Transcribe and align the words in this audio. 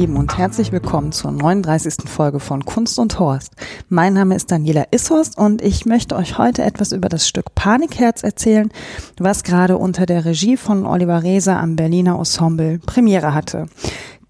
Lieben 0.00 0.16
und 0.16 0.38
herzlich 0.38 0.72
willkommen 0.72 1.12
zur 1.12 1.30
39. 1.30 2.08
Folge 2.08 2.40
von 2.40 2.64
Kunst 2.64 2.98
und 2.98 3.18
Horst. 3.18 3.52
Mein 3.90 4.14
Name 4.14 4.34
ist 4.34 4.50
Daniela 4.50 4.86
Ishorst 4.92 5.36
und 5.36 5.60
ich 5.60 5.84
möchte 5.84 6.16
euch 6.16 6.38
heute 6.38 6.62
etwas 6.62 6.92
über 6.92 7.10
das 7.10 7.28
Stück 7.28 7.54
Panikherz 7.54 8.22
erzählen, 8.22 8.72
was 9.18 9.42
gerade 9.42 9.76
unter 9.76 10.06
der 10.06 10.24
Regie 10.24 10.56
von 10.56 10.86
Oliver 10.86 11.22
Reser 11.22 11.60
am 11.60 11.76
Berliner 11.76 12.16
Ensemble 12.16 12.78
Premiere 12.78 13.34
hatte. 13.34 13.66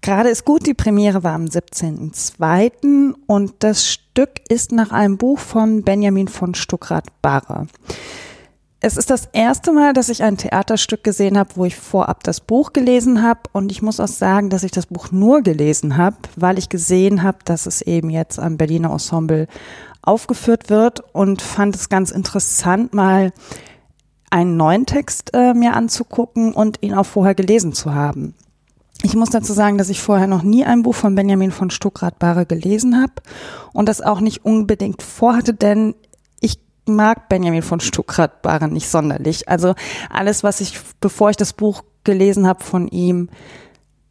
Gerade 0.01 0.27
ist 0.27 0.43
gut, 0.43 0.67
die 0.67 0.73
Premiere 0.73 1.23
war 1.23 1.35
am 1.35 1.45
17.02. 1.45 3.13
und 3.25 3.53
das 3.59 3.87
Stück 3.87 4.41
ist 4.49 4.73
nach 4.73 4.91
einem 4.91 5.17
Buch 5.17 5.39
von 5.39 5.83
Benjamin 5.83 6.27
von 6.27 6.53
Stuckrad-Barre. 6.53 7.67
Es 8.83 8.97
ist 8.97 9.11
das 9.11 9.29
erste 9.31 9.73
Mal, 9.73 9.93
dass 9.93 10.09
ich 10.09 10.23
ein 10.23 10.37
Theaterstück 10.37 11.03
gesehen 11.03 11.37
habe, 11.37 11.51
wo 11.53 11.65
ich 11.65 11.75
vorab 11.75 12.23
das 12.23 12.41
Buch 12.41 12.73
gelesen 12.73 13.21
habe. 13.21 13.41
Und 13.53 13.71
ich 13.71 13.83
muss 13.83 13.99
auch 13.99 14.07
sagen, 14.07 14.49
dass 14.49 14.63
ich 14.63 14.71
das 14.71 14.87
Buch 14.87 15.11
nur 15.11 15.43
gelesen 15.43 15.97
habe, 15.97 16.17
weil 16.35 16.57
ich 16.57 16.67
gesehen 16.67 17.21
habe, 17.21 17.37
dass 17.45 17.67
es 17.67 17.83
eben 17.83 18.09
jetzt 18.09 18.39
am 18.39 18.57
Berliner 18.57 18.89
Ensemble 18.91 19.47
aufgeführt 20.01 20.71
wird 20.71 21.03
und 21.13 21.43
fand 21.43 21.75
es 21.75 21.89
ganz 21.89 22.09
interessant, 22.09 22.95
mal 22.95 23.33
einen 24.31 24.57
neuen 24.57 24.87
Text 24.87 25.29
äh, 25.35 25.53
mir 25.53 25.75
anzugucken 25.75 26.51
und 26.51 26.81
ihn 26.81 26.95
auch 26.95 27.05
vorher 27.05 27.35
gelesen 27.35 27.73
zu 27.73 27.93
haben. 27.93 28.33
Ich 29.03 29.15
muss 29.15 29.29
dazu 29.29 29.53
sagen, 29.53 29.77
dass 29.77 29.89
ich 29.89 30.01
vorher 30.01 30.27
noch 30.27 30.41
nie 30.41 30.65
ein 30.65 30.81
Buch 30.81 30.95
von 30.95 31.13
Benjamin 31.13 31.51
von 31.51 31.69
Stuckrad-Barre 31.69 32.47
gelesen 32.47 32.99
habe 32.99 33.13
und 33.73 33.87
das 33.87 34.01
auch 34.01 34.21
nicht 34.21 34.43
unbedingt 34.43 35.03
vorhatte, 35.03 35.53
denn 35.53 35.93
mag 36.85 37.29
Benjamin 37.29 37.61
von 37.61 37.79
Stuckrad-Barre 37.79 38.67
nicht 38.67 38.89
sonderlich. 38.89 39.47
Also 39.47 39.75
alles, 40.09 40.43
was 40.43 40.61
ich, 40.61 40.79
bevor 40.99 41.29
ich 41.29 41.37
das 41.37 41.53
Buch 41.53 41.83
gelesen 42.03 42.47
habe 42.47 42.63
von 42.63 42.87
ihm, 42.87 43.29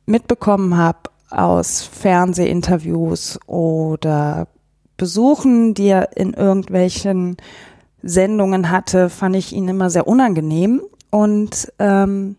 mitbekommen 0.07 0.77
habe 0.77 1.11
aus 1.31 1.83
Fernsehinterviews 1.83 3.39
oder 3.47 4.49
Besuchen, 4.97 5.75
die 5.75 5.89
er 5.89 6.17
in 6.17 6.35
irgendwelchen 6.35 7.37
Sendungen 8.03 8.71
hatte, 8.71 9.09
fand 9.11 9.37
ich 9.37 9.53
ihn 9.53 9.69
immer 9.69 9.91
sehr 9.91 10.07
unangenehm 10.07 10.83
und 11.11 11.73
ähm, 11.79 12.37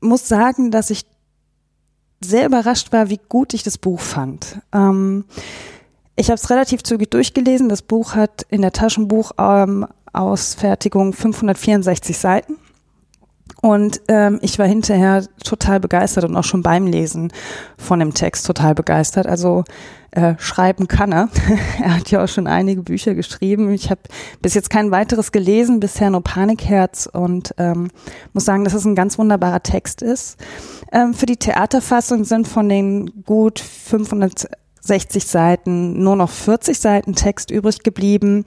muss 0.00 0.28
sagen, 0.28 0.70
dass 0.70 0.90
ich 0.90 1.06
sehr 2.20 2.46
überrascht 2.46 2.92
war, 2.92 3.10
wie 3.10 3.20
gut 3.28 3.54
ich 3.54 3.62
das 3.62 3.78
Buch 3.78 4.00
fand. 4.00 4.60
Ähm, 4.72 5.24
ich 6.16 6.28
habe 6.28 6.36
es 6.36 6.48
relativ 6.50 6.82
zügig 6.82 7.10
durchgelesen. 7.10 7.68
Das 7.68 7.82
Buch 7.82 8.14
hat 8.14 8.46
in 8.48 8.62
der 8.62 8.72
Taschenbuchausfertigung 8.72 11.08
ähm, 11.08 11.12
564 11.12 12.16
Seiten. 12.16 12.56
Und 13.60 14.00
ähm, 14.08 14.38
ich 14.42 14.58
war 14.58 14.66
hinterher 14.66 15.24
total 15.42 15.80
begeistert 15.80 16.24
und 16.24 16.36
auch 16.36 16.44
schon 16.44 16.62
beim 16.62 16.86
Lesen 16.86 17.32
von 17.78 17.98
dem 17.98 18.12
Text 18.12 18.46
total 18.46 18.74
begeistert. 18.74 19.26
Also 19.26 19.64
äh, 20.10 20.34
schreiben 20.38 20.86
kann 20.86 21.12
er. 21.12 21.30
er 21.82 21.96
hat 21.96 22.10
ja 22.10 22.22
auch 22.22 22.28
schon 22.28 22.46
einige 22.46 22.82
Bücher 22.82 23.14
geschrieben. 23.14 23.72
Ich 23.72 23.90
habe 23.90 24.02
bis 24.42 24.54
jetzt 24.54 24.70
kein 24.70 24.90
weiteres 24.90 25.32
gelesen, 25.32 25.80
bisher 25.80 26.10
nur 26.10 26.22
Panikherz 26.22 27.08
und 27.10 27.54
ähm, 27.58 27.88
muss 28.32 28.44
sagen, 28.44 28.64
dass 28.64 28.74
es 28.74 28.84
ein 28.84 28.94
ganz 28.94 29.18
wunderbarer 29.18 29.62
Text 29.62 30.02
ist. 30.02 30.38
Ähm, 30.92 31.14
für 31.14 31.26
die 31.26 31.38
Theaterfassung 31.38 32.24
sind 32.24 32.46
von 32.46 32.68
den 32.68 33.24
gut 33.24 33.60
500 33.60 34.46
60 34.86 35.26
Seiten, 35.26 36.02
nur 36.02 36.16
noch 36.16 36.30
40 36.30 36.78
Seiten 36.78 37.14
Text 37.14 37.50
übrig 37.50 37.82
geblieben. 37.82 38.44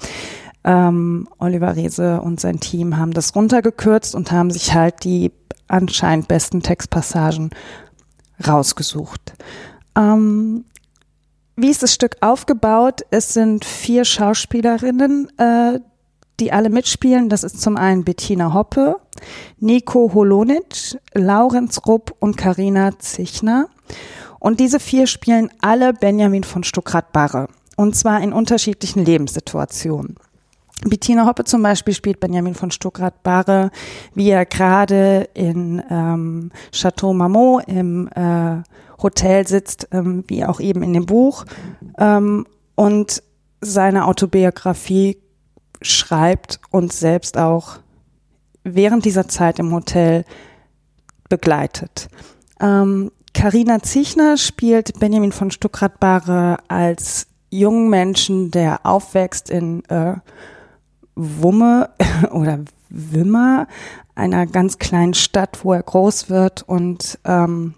Ähm, 0.63 1.27
Oliver 1.39 1.75
Rehse 1.75 2.21
und 2.21 2.39
sein 2.39 2.59
Team 2.59 2.97
haben 2.97 3.11
das 3.13 3.35
runtergekürzt 3.35 4.15
und 4.15 4.31
haben 4.31 4.51
sich 4.51 4.73
halt 4.73 5.03
die 5.03 5.31
anscheinend 5.67 6.27
besten 6.27 6.61
Textpassagen 6.61 7.51
rausgesucht. 8.45 9.33
Ähm, 9.95 10.65
wie 11.55 11.69
ist 11.69 11.81
das 11.81 11.93
Stück 11.93 12.17
aufgebaut? 12.21 13.01
Es 13.09 13.33
sind 13.33 13.65
vier 13.65 14.05
Schauspielerinnen, 14.05 15.31
äh, 15.37 15.79
die 16.39 16.51
alle 16.51 16.69
mitspielen. 16.69 17.29
Das 17.29 17.43
ist 17.43 17.61
zum 17.61 17.77
einen 17.77 18.03
Bettina 18.03 18.53
Hoppe, 18.53 18.97
Nico 19.59 20.11
Holonitsch, 20.13 20.95
Laurenz 21.13 21.81
Rupp 21.87 22.15
und 22.19 22.37
Karina 22.37 22.99
Zichner. 22.99 23.69
Und 24.47 24.61
diese 24.61 24.79
vier 24.79 25.07
spielen 25.07 25.49
alle 25.59 25.91
Benjamin 25.91 26.45
von 26.45 26.63
Stuckrad-Barre. 26.63 27.49
Und 27.75 27.97
zwar 27.97 28.21
in 28.21 28.31
unterschiedlichen 28.31 29.03
Lebenssituationen. 29.03 30.15
Bettina 30.85 31.25
Hoppe 31.25 31.43
zum 31.43 31.61
Beispiel 31.61 31.93
spielt 31.93 32.21
Benjamin 32.21 32.55
von 32.55 32.71
Stuckrad-Barre, 32.71 33.71
wie 34.13 34.29
er 34.29 34.45
gerade 34.45 35.27
in 35.33 35.83
ähm, 35.89 36.53
Chateau 36.71 37.11
Marmont 37.11 37.67
im 37.67 38.07
äh, 38.15 38.63
Hotel 39.03 39.45
sitzt, 39.45 39.89
ähm, 39.91 40.23
wie 40.27 40.45
auch 40.45 40.61
eben 40.61 40.81
in 40.81 40.93
dem 40.93 41.05
Buch, 41.05 41.43
ähm, 41.97 42.47
und 42.75 43.21
seine 43.59 44.05
Autobiografie 44.05 45.17
schreibt 45.81 46.61
und 46.71 46.93
selbst 46.93 47.37
auch 47.37 47.79
während 48.63 49.03
dieser 49.03 49.27
Zeit 49.27 49.59
im 49.59 49.73
Hotel 49.73 50.23
begleitet. 51.27 52.07
Ähm, 52.61 53.11
Carina 53.37 53.83
Zichner 53.83 54.35
spielt 54.35 54.99
Benjamin 54.99 55.31
von 55.31 55.51
Stuckrad-Barre 55.51 56.57
als 56.69 57.27
jungen 57.51 57.87
Menschen, 57.87 58.49
der 58.49 58.83
aufwächst 58.83 59.51
in 59.51 59.85
äh, 59.89 60.15
Wumme 61.13 61.91
oder 62.31 62.61
Wimmer, 62.89 63.67
einer 64.15 64.47
ganz 64.47 64.79
kleinen 64.79 65.13
Stadt, 65.13 65.63
wo 65.63 65.71
er 65.73 65.83
groß 65.83 66.31
wird 66.31 66.63
und 66.63 67.19
ähm, 67.25 67.75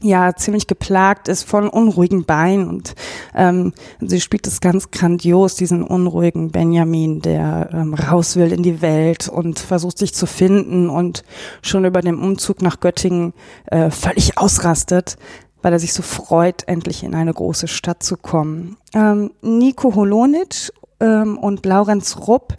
ja 0.00 0.34
ziemlich 0.34 0.66
geplagt 0.66 1.28
ist 1.28 1.44
von 1.44 1.68
unruhigen 1.68 2.24
Beinen 2.24 2.68
und 2.68 2.94
ähm, 3.34 3.72
sie 4.00 4.20
spielt 4.20 4.46
es 4.46 4.60
ganz 4.60 4.90
grandios, 4.90 5.54
diesen 5.54 5.82
unruhigen 5.82 6.50
Benjamin, 6.50 7.20
der 7.20 7.70
ähm, 7.72 7.94
raus 7.94 8.36
will 8.36 8.52
in 8.52 8.62
die 8.62 8.82
Welt 8.82 9.28
und 9.28 9.58
versucht 9.58 9.98
sich 9.98 10.14
zu 10.14 10.26
finden 10.26 10.88
und 10.88 11.24
schon 11.62 11.84
über 11.84 12.00
den 12.00 12.18
Umzug 12.18 12.62
nach 12.62 12.80
Göttingen 12.80 13.34
äh, 13.66 13.90
völlig 13.90 14.36
ausrastet, 14.38 15.16
weil 15.62 15.72
er 15.72 15.78
sich 15.78 15.94
so 15.94 16.02
freut, 16.02 16.66
endlich 16.66 17.04
in 17.04 17.14
eine 17.14 17.32
große 17.32 17.68
Stadt 17.68 18.02
zu 18.02 18.16
kommen. 18.16 18.76
Ähm, 18.94 19.30
Nico 19.42 19.94
Holonitsch 19.94 20.70
ähm, 21.00 21.38
und 21.38 21.64
Laurenz 21.64 22.16
Rupp, 22.26 22.54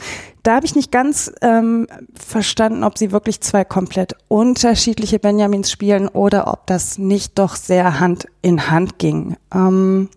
da 0.45 0.56
habe 0.56 0.66
ich 0.66 0.75
nicht 0.75 0.91
ganz 0.91 1.31
ähm, 1.41 1.88
verstanden, 2.13 2.83
ob 2.83 3.00
sie 3.00 3.11
wirklich 3.11 3.41
zwei 3.41 3.66
komplett 3.66 4.13
unterschiedliche 4.28 5.17
Benjamins 5.17 5.72
spielen 5.72 6.07
oder 6.07 6.47
ob 6.53 6.67
das 6.67 7.00
nicht 7.00 7.39
doch 7.39 7.56
sehr 7.56 8.00
Hand 8.00 8.28
in 8.44 8.69
Hand 8.69 9.00
ging. 9.00 9.38
Ähm, 9.51 10.09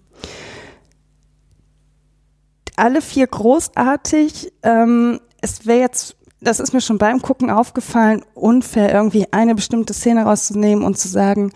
alle 2.76 3.00
vier 3.00 3.26
großartig. 3.26 4.52
Ähm, 4.62 5.18
es 5.40 5.66
wäre 5.66 5.80
jetzt, 5.80 6.14
das 6.42 6.60
ist 6.60 6.74
mir 6.74 6.82
schon 6.82 6.98
beim 6.98 7.22
Gucken 7.22 7.48
aufgefallen, 7.50 8.22
unfair 8.34 8.92
irgendwie 8.92 9.32
eine 9.32 9.54
bestimmte 9.54 9.94
Szene 9.94 10.24
rauszunehmen 10.24 10.84
und 10.84 10.98
zu 10.98 11.08
sagen, 11.08 11.52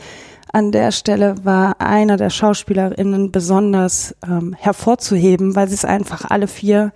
an 0.50 0.72
der 0.72 0.93
Stelle 0.93 1.34
war 1.44 1.78
einer 1.81 2.16
der 2.16 2.31
Schauspielerinnen 2.31 3.33
besonders 3.33 4.15
ähm, 4.27 4.54
hervorzuheben, 4.59 5.57
weil 5.57 5.69
sie 5.69 5.74
es 5.74 5.84
einfach 5.84 6.30
alle 6.30 6.47
vier 6.47 6.92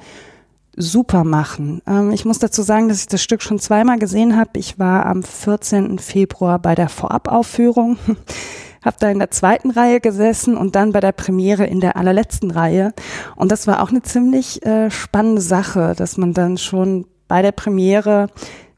super 0.77 1.25
machen. 1.25 1.81
Ähm, 1.87 2.11
ich 2.13 2.25
muss 2.25 2.39
dazu 2.39 2.63
sagen, 2.63 2.89
dass 2.89 3.01
ich 3.01 3.07
das 3.07 3.23
Stück 3.23 3.43
schon 3.43 3.59
zweimal 3.59 3.99
gesehen 3.99 4.37
habe. 4.37 4.51
Ich 4.55 4.79
war 4.79 5.07
am 5.07 5.23
14. 5.23 5.99
Februar 5.99 6.59
bei 6.59 6.75
der 6.75 6.89
Vorabaufführung, 6.89 7.99
habe 8.85 8.97
da 9.01 9.09
in 9.11 9.19
der 9.19 9.31
zweiten 9.31 9.71
Reihe 9.71 10.01
gesessen 10.01 10.57
und 10.57 10.77
dann 10.77 10.93
bei 10.93 11.01
der 11.01 11.13
Premiere 11.13 11.67
in 11.67 11.81
der 11.81 11.97
allerletzten 11.97 12.51
Reihe. 12.51 12.93
Und 13.35 13.51
das 13.51 13.67
war 13.67 13.83
auch 13.83 13.91
eine 13.91 14.03
ziemlich 14.03 14.65
äh, 14.65 14.91
spannende 14.91 15.41
Sache, 15.41 15.95
dass 15.97 16.19
man 16.19 16.35
dann 16.35 16.59
schon 16.59 17.07
bei 17.27 17.43
der 17.43 17.53
Premiere 17.53 18.29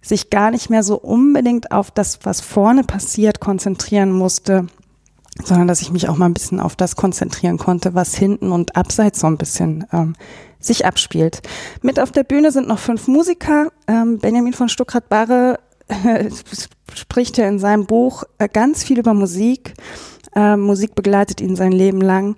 sich 0.00 0.30
gar 0.30 0.50
nicht 0.50 0.70
mehr 0.70 0.82
so 0.82 0.96
unbedingt 0.96 1.72
auf 1.72 1.90
das, 1.90 2.20
was 2.22 2.40
vorne 2.40 2.84
passiert, 2.84 3.40
konzentrieren 3.40 4.12
musste, 4.12 4.66
sondern 5.44 5.68
dass 5.68 5.82
ich 5.82 5.90
mich 5.90 6.08
auch 6.08 6.16
mal 6.16 6.26
ein 6.26 6.34
bisschen 6.34 6.60
auf 6.60 6.76
das 6.76 6.96
konzentrieren 6.96 7.58
konnte, 7.58 7.94
was 7.94 8.14
hinten 8.14 8.52
und 8.52 8.76
abseits 8.76 9.20
so 9.20 9.26
ein 9.26 9.36
bisschen 9.36 9.86
ähm, 9.92 10.14
sich 10.60 10.86
abspielt. 10.86 11.42
Mit 11.82 12.00
auf 12.00 12.12
der 12.12 12.24
Bühne 12.24 12.52
sind 12.52 12.68
noch 12.68 12.78
fünf 12.78 13.08
Musiker. 13.08 13.70
Ähm, 13.86 14.18
Benjamin 14.18 14.52
von 14.52 14.68
Stuckrad-Barre 14.68 15.58
äh, 15.88 16.30
spricht 16.94 17.38
ja 17.38 17.48
in 17.48 17.58
seinem 17.58 17.86
Buch 17.86 18.24
äh, 18.38 18.48
ganz 18.48 18.84
viel 18.84 18.98
über 18.98 19.14
Musik. 19.14 19.74
Äh, 20.34 20.56
Musik 20.56 20.94
begleitet 20.94 21.40
ihn 21.40 21.56
sein 21.56 21.72
Leben 21.72 22.00
lang. 22.00 22.36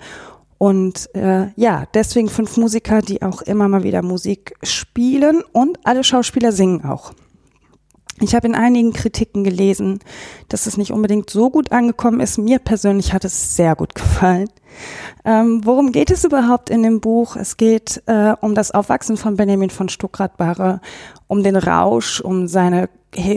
Und 0.58 1.08
äh, 1.14 1.48
ja, 1.56 1.86
deswegen 1.94 2.28
fünf 2.28 2.58
Musiker, 2.58 3.00
die 3.00 3.22
auch 3.22 3.40
immer 3.42 3.66
mal 3.68 3.82
wieder 3.82 4.02
Musik 4.02 4.54
spielen 4.62 5.42
und 5.52 5.78
alle 5.84 6.04
Schauspieler 6.04 6.52
singen 6.52 6.84
auch. 6.84 7.14
Ich 8.20 8.34
habe 8.34 8.46
in 8.46 8.54
einigen 8.54 8.92
Kritiken 8.92 9.44
gelesen, 9.44 10.00
dass 10.48 10.66
es 10.66 10.76
nicht 10.76 10.92
unbedingt 10.92 11.30
so 11.30 11.48
gut 11.48 11.72
angekommen 11.72 12.20
ist. 12.20 12.38
Mir 12.38 12.58
persönlich 12.58 13.12
hat 13.12 13.24
es 13.24 13.56
sehr 13.56 13.74
gut 13.74 13.94
gefallen. 13.94 14.48
Ähm, 15.24 15.62
worum 15.64 15.90
geht 15.90 16.10
es 16.10 16.24
überhaupt 16.24 16.70
in 16.70 16.82
dem 16.82 17.00
Buch? 17.00 17.36
Es 17.36 17.56
geht 17.56 18.02
äh, 18.06 18.34
um 18.40 18.54
das 18.54 18.70
Aufwachsen 18.70 19.16
von 19.16 19.36
Benjamin 19.36 19.70
von 19.70 19.88
Stuckrad-Barre, 19.88 20.80
um 21.28 21.42
den 21.42 21.56
Rausch, 21.56 22.20
um 22.20 22.46
seine 22.46 22.88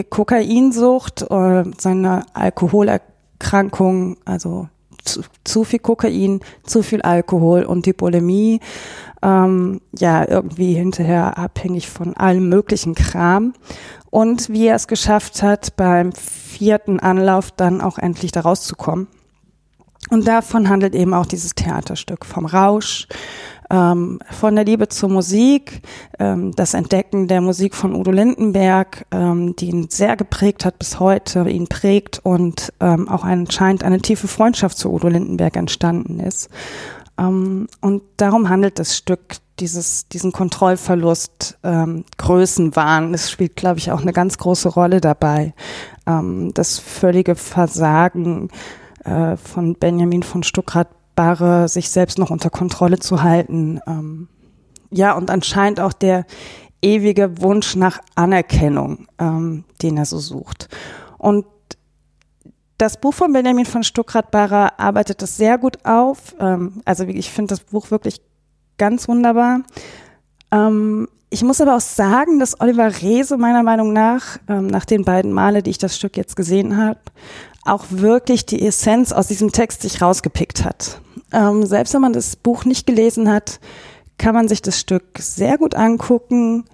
Kokainsucht, 0.10 1.24
äh, 1.24 1.64
seine 1.78 2.26
Alkoholerkrankung, 2.34 4.18
also 4.26 4.68
zu, 5.04 5.22
zu 5.44 5.64
viel 5.64 5.80
Kokain, 5.80 6.42
zu 6.64 6.84
viel 6.84 7.02
Alkohol 7.02 7.64
und 7.64 7.86
die 7.86 7.94
Bulimie. 7.94 8.60
Ähm, 9.24 9.80
ja, 9.98 10.28
irgendwie 10.28 10.74
hinterher 10.74 11.38
abhängig 11.38 11.90
von 11.90 12.16
allem 12.18 12.50
möglichen 12.50 12.94
Kram 12.94 13.54
und 14.10 14.50
wie 14.50 14.68
er 14.68 14.75
es 14.75 14.88
geschafft 14.88 15.42
hat, 15.42 15.75
beim 15.75 16.12
vierten 16.12 17.00
Anlauf 17.00 17.50
dann 17.52 17.81
auch 17.81 17.98
endlich 17.98 18.31
da 18.31 18.42
rauszukommen. 18.42 19.08
Und 20.10 20.28
davon 20.28 20.70
handelt 20.70 20.94
eben 20.94 21.14
auch 21.14 21.25
dieses 21.25 21.56
Theaterstück 21.56 22.25
vom 22.25 22.46
Rausch, 22.46 23.08
ähm, 23.72 24.20
von 24.30 24.56
der 24.56 24.66
Liebe 24.66 24.90
zur 24.90 25.10
Musik, 25.10 25.81
ähm, 26.20 26.52
das 26.56 26.75
Entdecken 26.75 27.28
der 27.28 27.42
Musik 27.42 27.74
von 27.74 27.96
Udo 27.96 28.12
Lindenberg, 28.12 29.06
ähm, 29.12 29.56
die 29.56 29.70
ihn 29.70 29.90
sehr 29.90 30.16
geprägt 30.16 30.66
hat 30.66 30.78
bis 30.78 31.00
heute, 31.00 31.50
ihn 31.50 31.68
prägt 31.68 32.20
und 32.24 32.72
ähm, 32.80 33.08
auch 33.10 33.24
anscheinend 33.24 33.84
eine 33.84 34.00
tiefe 34.00 34.28
Freundschaft 34.28 34.78
zu 34.78 34.92
Udo 34.92 35.08
Lindenberg 35.08 35.56
entstanden 35.56 36.20
ist. 36.20 36.50
Ähm, 37.18 37.68
und 37.81 38.04
darum 38.18 38.50
handelt 38.50 38.80
das 38.80 38.98
Stück 38.98 39.38
dieses, 39.60 40.07
diesen 40.07 40.31
Kontrollverlust, 40.31 41.60
ähm, 41.63 42.06
Größenwahn, 42.18 43.12
das 43.12 43.30
spielt, 43.30 43.56
glaube 43.56 43.80
ich, 43.80 43.92
auch 43.92 44.01
eine 44.01 44.13
ganz 44.13 44.38
große 44.38 44.69
Rolle 44.69 45.00
dabei. 45.00 45.54
Ähm, 46.07 46.54
das 46.54 46.80
völlige 46.80 47.36
Versagen 47.36 48.50
äh, 49.04 49.38
von 49.38 49.75
Benjamin 49.75 50.24
von 50.24 50.44
Stuckrad-Barre, 50.44 51.68
sich 51.68 51.89
selbst 51.89 52.18
noch 52.18 52.31
unter 52.31 52.50
Kontrolle 52.50 53.00
zu 53.00 53.21
halten. 53.21 53.80
Ähm, 53.86 54.27
ja, 54.89 55.13
und 55.13 55.30
anscheinend 55.30 55.80
auch 55.80 55.94
der 55.94 56.25
ewige 56.81 57.42
Wunsch 57.42 57.75
nach 57.75 58.00
Anerkennung, 58.15 59.07
ähm, 59.19 59.65
den 59.81 59.98
er 59.98 60.06
so 60.06 60.18
sucht. 60.19 60.68
Und 61.18 61.45
das 62.78 63.00
Buch 63.00 63.14
von 63.14 63.31
Benjamin 63.34 63.66
von 63.66 63.84
Stuckrad-Barre 63.84 64.80
arbeitet 64.80 65.22
das 65.22 65.38
sehr 65.38 65.58
gut 65.58 65.86
auf. 65.86 66.36
Ähm, 66.40 66.81
also 66.86 67.04
ich 67.04 67.30
finde 67.31 67.50
das 67.50 67.62
Buch 67.62 67.92
wirklich 67.92 68.22
ganz 68.78 69.08
wunderbar. 69.08 69.62
Ähm, 70.52 71.08
ich 71.30 71.44
muss 71.44 71.62
aber 71.62 71.75
auch 71.75 71.81
sagen, 71.81 72.40
dass 72.40 72.60
Oliver 72.60 73.02
Reese 73.02 73.38
meiner 73.38 73.64
Meinung 73.64 73.94
nach, 73.94 74.38
ähm, 74.48 74.68
nach 74.68 74.86
den 74.86 75.04
beiden 75.04 75.31
Male, 75.34 75.64
die 75.64 75.72
ich 75.72 75.78
das 75.78 75.96
Stück 75.96 76.18
jetzt 76.18 76.36
gesehen 76.36 76.78
habe, 76.78 77.00
auch 77.66 77.86
wirklich 77.90 78.46
die 78.46 78.66
Essenz 78.66 79.12
aus 79.12 79.28
diesem 79.28 79.52
Text 79.52 79.81
sich 79.81 80.02
rausgepickt 80.02 80.66
hat. 80.66 81.00
Selbst 81.64 81.96
wenn 81.96 82.02
man 82.02 82.14
das 82.14 82.36
Buch 82.36 82.64
nicht 82.66 82.86
gelesen 82.86 83.31
hat, 83.31 83.60
kann 84.20 84.36
man 84.36 84.48
sich 84.48 84.62
das 84.62 84.80
Stück 84.80 85.18
sehr 85.18 85.58
gut 85.58 85.74
angucken. 85.74 86.66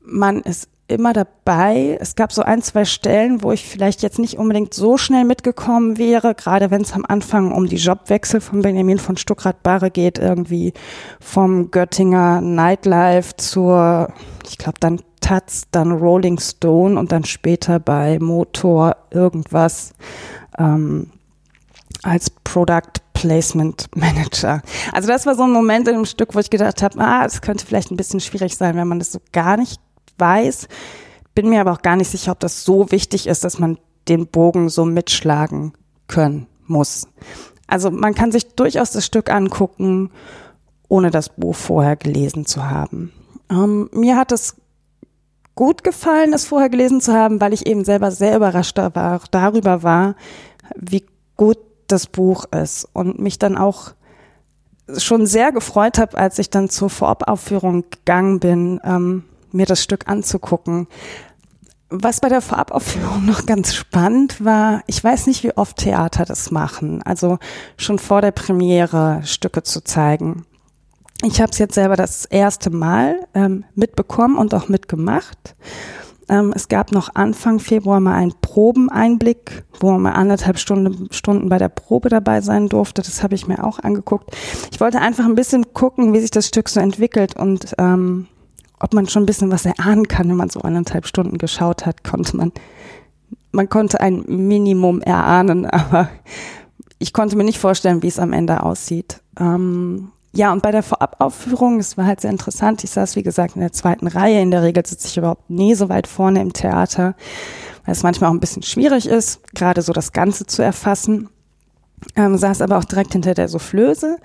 Man 0.00 0.40
ist 0.40 0.68
immer 0.88 1.12
dabei. 1.12 1.98
Es 2.00 2.14
gab 2.14 2.32
so 2.32 2.42
ein, 2.42 2.62
zwei 2.62 2.84
Stellen, 2.84 3.42
wo 3.42 3.52
ich 3.52 3.64
vielleicht 3.64 4.02
jetzt 4.02 4.18
nicht 4.18 4.38
unbedingt 4.38 4.72
so 4.72 4.96
schnell 4.96 5.24
mitgekommen 5.24 5.98
wäre, 5.98 6.34
gerade 6.34 6.70
wenn 6.70 6.82
es 6.82 6.92
am 6.92 7.04
Anfang 7.06 7.52
um 7.52 7.66
die 7.66 7.76
Jobwechsel 7.76 8.40
von 8.40 8.62
Benjamin 8.62 8.98
von 8.98 9.16
Stuckrad-Barre 9.16 9.90
geht, 9.90 10.18
irgendwie 10.18 10.72
vom 11.20 11.70
Göttinger 11.70 12.40
Nightlife 12.40 13.36
zur, 13.36 14.12
ich 14.48 14.58
glaube 14.58 14.78
dann 14.80 15.00
Taz, 15.20 15.64
dann 15.72 15.90
Rolling 15.90 16.38
Stone 16.38 16.98
und 16.98 17.10
dann 17.10 17.24
später 17.24 17.80
bei 17.80 18.18
Motor 18.20 18.96
irgendwas 19.10 19.92
ähm, 20.56 21.10
als 22.04 22.30
Product 22.30 23.00
Placement 23.12 23.88
Manager. 23.96 24.62
Also 24.92 25.08
das 25.08 25.26
war 25.26 25.34
so 25.34 25.42
ein 25.42 25.50
Moment 25.50 25.88
in 25.88 25.94
dem 25.94 26.04
Stück, 26.04 26.34
wo 26.34 26.38
ich 26.38 26.50
gedacht 26.50 26.82
habe, 26.82 27.00
ah, 27.00 27.24
es 27.24 27.40
könnte 27.40 27.66
vielleicht 27.66 27.90
ein 27.90 27.96
bisschen 27.96 28.20
schwierig 28.20 28.56
sein, 28.56 28.76
wenn 28.76 28.86
man 28.86 28.98
das 29.00 29.10
so 29.10 29.18
gar 29.32 29.56
nicht 29.56 29.80
weiß. 30.18 30.68
Bin 31.34 31.48
mir 31.48 31.60
aber 31.60 31.72
auch 31.72 31.82
gar 31.82 31.96
nicht 31.96 32.10
sicher, 32.10 32.32
ob 32.32 32.40
das 32.40 32.64
so 32.64 32.90
wichtig 32.90 33.26
ist, 33.26 33.44
dass 33.44 33.58
man 33.58 33.78
den 34.08 34.26
Bogen 34.26 34.68
so 34.68 34.84
mitschlagen 34.84 35.72
können 36.08 36.46
muss. 36.66 37.08
Also 37.66 37.90
man 37.90 38.14
kann 38.14 38.32
sich 38.32 38.54
durchaus 38.54 38.92
das 38.92 39.04
Stück 39.04 39.30
angucken, 39.30 40.10
ohne 40.88 41.10
das 41.10 41.30
Buch 41.30 41.54
vorher 41.54 41.96
gelesen 41.96 42.46
zu 42.46 42.68
haben. 42.68 43.12
Ähm, 43.50 43.90
mir 43.92 44.16
hat 44.16 44.32
es 44.32 44.56
gut 45.54 45.82
gefallen, 45.82 46.32
es 46.32 46.44
vorher 46.44 46.68
gelesen 46.68 47.00
zu 47.00 47.12
haben, 47.12 47.40
weil 47.40 47.52
ich 47.52 47.66
eben 47.66 47.84
selber 47.84 48.10
sehr 48.10 48.36
überrascht 48.36 48.76
war, 48.76 49.20
darüber 49.30 49.82
war, 49.82 50.14
wie 50.76 51.04
gut 51.36 51.58
das 51.88 52.06
Buch 52.06 52.44
ist 52.52 52.88
und 52.92 53.18
mich 53.18 53.38
dann 53.38 53.56
auch 53.56 53.94
schon 54.98 55.26
sehr 55.26 55.52
gefreut 55.52 55.98
habe, 55.98 56.16
als 56.16 56.38
ich 56.38 56.50
dann 56.50 56.68
zur 56.68 56.90
Vorabaufführung 56.90 57.84
gegangen 57.90 58.38
bin, 58.38 58.80
ähm, 58.84 59.24
mir 59.56 59.66
das 59.66 59.82
Stück 59.82 60.08
anzugucken. 60.08 60.86
Was 61.88 62.20
bei 62.20 62.28
der 62.28 62.40
Vorabaufführung 62.40 63.24
noch 63.24 63.46
ganz 63.46 63.74
spannend 63.74 64.44
war, 64.44 64.82
ich 64.86 65.02
weiß 65.02 65.28
nicht, 65.28 65.44
wie 65.44 65.56
oft 65.56 65.76
Theater 65.76 66.24
das 66.24 66.50
machen, 66.50 67.02
also 67.02 67.38
schon 67.76 67.98
vor 67.98 68.20
der 68.22 68.32
Premiere 68.32 69.20
Stücke 69.24 69.62
zu 69.62 69.82
zeigen. 69.82 70.44
Ich 71.22 71.40
habe 71.40 71.50
es 71.50 71.58
jetzt 71.58 71.74
selber 71.74 71.96
das 71.96 72.24
erste 72.24 72.70
Mal 72.70 73.20
ähm, 73.34 73.64
mitbekommen 73.74 74.36
und 74.36 74.52
auch 74.52 74.68
mitgemacht. 74.68 75.54
Ähm, 76.28 76.52
es 76.54 76.68
gab 76.68 76.92
noch 76.92 77.14
Anfang 77.14 77.60
Februar 77.60 78.00
mal 78.00 78.16
einen 78.16 78.34
Probeneinblick, 78.40 79.64
wo 79.80 79.92
man 79.92 80.02
mal 80.02 80.12
anderthalb 80.12 80.58
Stunden, 80.58 81.08
Stunden 81.12 81.48
bei 81.48 81.58
der 81.58 81.68
Probe 81.68 82.08
dabei 82.08 82.40
sein 82.40 82.68
durfte. 82.68 83.02
Das 83.02 83.22
habe 83.22 83.34
ich 83.34 83.46
mir 83.46 83.64
auch 83.64 83.78
angeguckt. 83.78 84.36
Ich 84.72 84.80
wollte 84.80 85.00
einfach 85.00 85.24
ein 85.24 85.36
bisschen 85.36 85.72
gucken, 85.72 86.12
wie 86.12 86.20
sich 86.20 86.30
das 86.30 86.48
Stück 86.48 86.68
so 86.68 86.80
entwickelt 86.80 87.36
und 87.36 87.74
ähm, 87.78 88.26
ob 88.78 88.94
man 88.94 89.08
schon 89.08 89.22
ein 89.22 89.26
bisschen 89.26 89.50
was 89.50 89.64
erahnen 89.64 90.08
kann, 90.08 90.28
wenn 90.28 90.36
man 90.36 90.50
so 90.50 90.60
anderthalb 90.60 91.06
Stunden 91.06 91.38
geschaut 91.38 91.86
hat, 91.86 92.04
konnte 92.04 92.36
man, 92.36 92.52
man 93.52 93.68
konnte 93.68 94.00
ein 94.00 94.24
Minimum 94.26 95.00
erahnen, 95.00 95.66
aber 95.70 96.08
ich 96.98 97.12
konnte 97.12 97.36
mir 97.36 97.44
nicht 97.44 97.58
vorstellen, 97.58 98.02
wie 98.02 98.08
es 98.08 98.18
am 98.18 98.32
Ende 98.32 98.62
aussieht. 98.62 99.20
Ähm, 99.38 100.12
ja, 100.32 100.52
und 100.52 100.62
bei 100.62 100.70
der 100.70 100.82
Vorabaufführung, 100.82 101.80
es 101.80 101.96
war 101.96 102.04
halt 102.04 102.20
sehr 102.20 102.30
interessant. 102.30 102.84
Ich 102.84 102.90
saß, 102.90 103.16
wie 103.16 103.22
gesagt, 103.22 103.54
in 103.54 103.62
der 103.62 103.72
zweiten 103.72 104.06
Reihe. 104.06 104.40
In 104.40 104.50
der 104.50 104.62
Regel 104.62 104.84
sitze 104.84 105.08
ich 105.08 105.16
überhaupt 105.16 105.48
nie 105.48 105.74
so 105.74 105.88
weit 105.88 106.06
vorne 106.06 106.42
im 106.42 106.52
Theater, 106.52 107.14
weil 107.86 107.92
es 107.92 108.02
manchmal 108.02 108.28
auch 108.28 108.34
ein 108.34 108.40
bisschen 108.40 108.62
schwierig 108.62 109.06
ist, 109.06 109.40
gerade 109.54 109.80
so 109.80 109.94
das 109.94 110.12
Ganze 110.12 110.44
zu 110.44 110.62
erfassen. 110.62 111.30
Ähm, 112.14 112.36
saß 112.36 112.60
aber 112.60 112.76
auch 112.76 112.84
direkt 112.84 113.14
hinter 113.14 113.32
der 113.32 113.48
Soufflöse. 113.48 114.18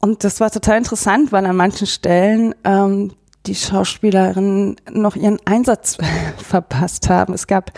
Und 0.00 0.22
das 0.22 0.38
war 0.38 0.50
total 0.50 0.78
interessant, 0.78 1.32
weil 1.32 1.44
an 1.44 1.56
manchen 1.56 1.88
Stellen 1.88 2.54
ähm, 2.64 3.12
die 3.50 3.56
Schauspielerinnen 3.56 4.76
noch 4.92 5.16
ihren 5.16 5.38
Einsatz 5.44 5.98
verpasst 6.38 7.10
haben. 7.10 7.34
Es 7.34 7.46
gab 7.46 7.72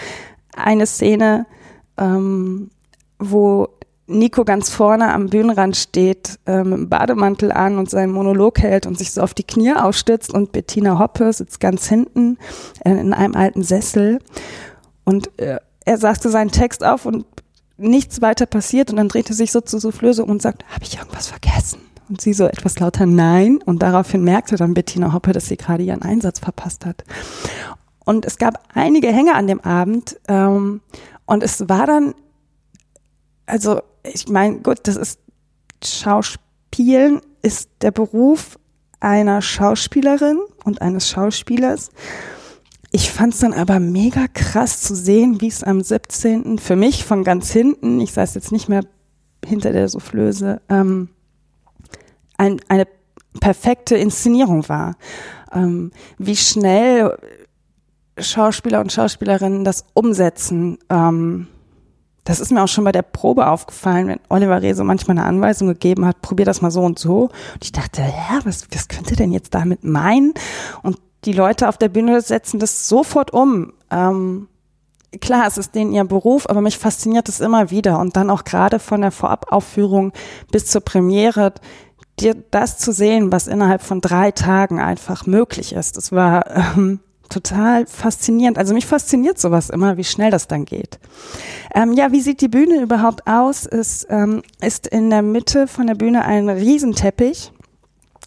eine 0.55 0.87
Szene, 0.87 1.47
ähm, 1.99 2.71
wo 3.19 3.69
Nico 4.07 4.45
ganz 4.45 4.69
vorne 4.69 5.14
am 5.14 5.29
Bühnenrand 5.29 5.76
steht, 5.76 6.38
äh, 6.47 6.62
mit 6.62 6.79
dem 6.79 6.88
Bademantel 6.91 7.52
an 7.52 7.79
und 7.79 7.88
seinen 7.88 8.12
Monolog 8.12 8.59
hält 8.59 8.87
und 8.87 8.99
sich 8.99 9.12
so 9.12 9.23
auf 9.23 9.33
die 9.33 9.45
Knie 9.45 9.73
aufstützt 9.73 10.33
und 10.33 10.52
Bettina 10.52 10.99
Hoppe 10.99 11.33
sitzt 11.33 11.59
ganz 11.61 11.88
hinten 11.88 12.37
äh, 12.85 12.91
in 12.91 13.14
einem 13.14 13.35
alten 13.35 13.62
Sessel 13.62 14.19
und 15.05 15.31
äh, 15.41 15.59
er 15.85 15.99
sagte 15.99 16.29
seinen 16.29 16.50
Text 16.50 16.85
auf 16.85 17.07
und 17.07 17.25
nichts 17.79 18.21
weiter 18.21 18.45
passiert 18.45 18.91
und 18.91 18.97
dann 18.97 19.09
drehte 19.09 19.33
sich 19.33 19.50
so 19.50 19.62
zu 19.62 19.79
Soufflöse 19.79 20.25
und 20.25 20.43
sagt, 20.43 20.64
habe 20.73 20.85
ich 20.85 20.99
irgendwas 20.99 21.29
vergessen? 21.29 21.81
Und 22.12 22.21
sie 22.21 22.35
so 22.35 22.45
etwas 22.45 22.78
lauter 22.78 23.07
Nein. 23.07 23.61
Und 23.64 23.83
daraufhin 23.83 24.23
merkte 24.23 24.57
dann 24.57 24.75
Bettina 24.75 25.14
Hoppe, 25.14 25.33
dass 25.33 25.47
sie 25.47 25.57
gerade 25.57 25.83
ihren 25.83 26.02
Einsatz 26.02 26.40
verpasst 26.40 26.85
hat. 26.85 27.04
Und 28.04 28.26
es 28.26 28.37
gab 28.37 28.62
einige 28.75 29.09
Hänge 29.09 29.35
an 29.35 29.47
dem 29.47 29.61
Abend. 29.61 30.21
Ähm, 30.28 30.83
und 31.25 31.42
es 31.42 31.71
war 31.71 31.87
dann, 31.87 32.14
also 33.47 33.81
ich 34.02 34.28
meine, 34.28 34.59
gut, 34.59 34.81
das 34.83 34.97
ist 34.97 35.21
Schauspielen 35.83 37.23
ist 37.40 37.71
der 37.81 37.92
Beruf 37.92 38.59
einer 39.00 39.40
Schauspielerin 39.40 40.38
und 40.64 40.83
eines 40.83 41.09
Schauspielers. 41.09 41.92
Ich 42.90 43.11
fand 43.11 43.33
es 43.33 43.40
dann 43.40 43.54
aber 43.54 43.81
mega 43.81 44.28
krass 44.28 44.83
zu 44.83 44.95
sehen, 44.95 45.40
wie 45.40 45.49
es 45.49 45.64
am 45.64 45.81
17. 45.81 46.59
für 46.59 46.76
mich 46.76 47.07
von 47.07 47.25
ganz 47.25 47.50
hinten, 47.50 48.02
ich 48.02 48.12
saß 48.12 48.35
jetzt 48.35 48.52
nicht 48.52 48.69
mehr 48.69 48.83
hinter 49.42 49.73
der 49.73 49.88
Soufflöse, 49.88 50.61
ähm, 50.69 51.09
ein, 52.42 52.61
eine 52.68 52.87
perfekte 53.40 53.96
Inszenierung 53.96 54.68
war. 54.68 54.96
Ähm, 55.52 55.92
wie 56.18 56.37
schnell 56.37 57.16
Schauspieler 58.18 58.80
und 58.80 58.92
Schauspielerinnen 58.92 59.64
das 59.64 59.84
umsetzen, 59.94 60.78
ähm, 60.90 61.46
das 62.25 62.40
ist 62.40 62.52
mir 62.52 62.62
auch 62.62 62.68
schon 62.68 62.84
bei 62.84 62.92
der 62.92 63.02
Probe 63.02 63.49
aufgefallen, 63.49 64.06
wenn 64.06 64.20
Oliver 64.28 64.62
Reh 64.62 64.75
so 64.75 64.84
manchmal 64.84 65.18
eine 65.18 65.26
Anweisung 65.26 65.68
gegeben 65.68 66.06
hat, 66.06 66.22
probier 66.22 66.46
das 66.46 66.62
mal 66.62 66.70
so 66.70 66.82
und 66.82 66.99
so. 66.99 67.22
Und 67.54 67.64
ich 67.64 67.72
dachte, 67.72 68.00
ja, 68.00 68.40
was, 68.44 68.66
was 68.72 68.88
könnte 68.88 69.16
denn 69.16 69.32
jetzt 69.32 69.54
damit 69.54 69.82
meinen? 69.82 70.34
Und 70.82 70.99
die 71.25 71.32
Leute 71.32 71.68
auf 71.68 71.78
der 71.78 71.88
Bühne 71.88 72.20
setzen 72.20 72.61
das 72.61 72.88
sofort 72.88 73.32
um. 73.32 73.72
Ähm, 73.90 74.49
klar, 75.20 75.46
es 75.49 75.58
ist 75.58 75.75
denen 75.75 75.92
ihr 75.92 76.04
Beruf, 76.04 76.49
aber 76.49 76.61
mich 76.61 76.78
fasziniert 76.78 77.28
es 77.28 77.40
immer 77.40 77.70
wieder. 77.70 77.99
Und 77.99 78.16
dann 78.16 78.30
auch 78.30 78.44
gerade 78.44 78.78
von 78.78 79.00
der 79.00 79.11
Vorabaufführung 79.11 80.12
bis 80.52 80.66
zur 80.66 80.80
Premiere, 80.80 81.52
dir 82.23 82.37
das 82.50 82.79
zu 82.79 82.93
sehen, 82.93 83.33
was 83.33 83.47
innerhalb 83.47 83.83
von 83.83 84.00
drei 84.00 84.31
Tagen 84.31 84.81
einfach 84.81 85.26
möglich 85.26 85.73
ist. 85.75 85.97
Das 85.97 86.12
war 86.12 86.76
ähm, 86.76 87.00
total 87.33 87.87
faszinierend. 87.87 88.59
Also 88.59 88.75
mich 88.75 88.87
fasziniert 88.87 89.38
sowas 89.38 89.71
immer, 89.71 89.97
wie 89.97 90.05
schnell 90.05 90.31
das 90.31 90.47
dann 90.49 90.64
geht. 90.64 90.99
Ähm, 91.75 91.93
ja, 91.95 92.12
wie 92.12 92.21
sieht 92.21 92.41
die 92.41 92.49
Bühne 92.49 92.81
überhaupt 92.81 93.26
aus? 93.26 93.67
Es 93.67 94.07
ähm, 94.09 94.43
ist 94.61 94.87
in 94.87 95.11
der 95.11 95.23
Mitte 95.23 95.67
von 95.67 95.87
der 95.87 95.95
Bühne 95.95 96.25
ein 96.25 96.49
Riesenteppich. 96.49 97.52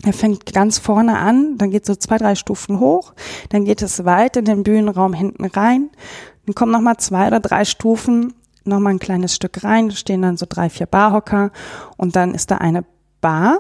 Er 0.04 0.14
fängt 0.14 0.54
ganz 0.54 0.78
vorne 0.78 1.18
an, 1.18 1.58
dann 1.58 1.72
geht 1.72 1.86
so 1.86 1.96
zwei, 1.96 2.18
drei 2.18 2.36
Stufen 2.36 2.80
hoch, 2.80 3.14
dann 3.50 3.64
geht 3.64 3.82
es 3.82 4.04
weit 4.04 4.36
in 4.36 4.46
den 4.46 4.64
Bühnenraum 4.64 5.14
hinten 5.14 5.46
rein, 5.46 5.90
dann 6.46 6.54
kommen 6.54 6.74
nochmal 6.74 6.98
zwei 6.98 7.28
oder 7.28 7.40
drei 7.40 7.64
Stufen, 7.64 8.34
nochmal 8.66 8.94
ein 8.94 9.00
kleines 9.00 9.34
Stück 9.34 9.64
rein, 9.64 9.92
stehen 9.92 10.22
dann 10.22 10.36
so 10.36 10.46
drei, 10.48 10.70
vier 10.70 10.86
Barhocker 10.86 11.52
und 11.96 12.18
dann 12.18 12.36
ist 12.36 12.52
da 12.52 12.58
eine 12.58 12.84
Bar 13.22 13.60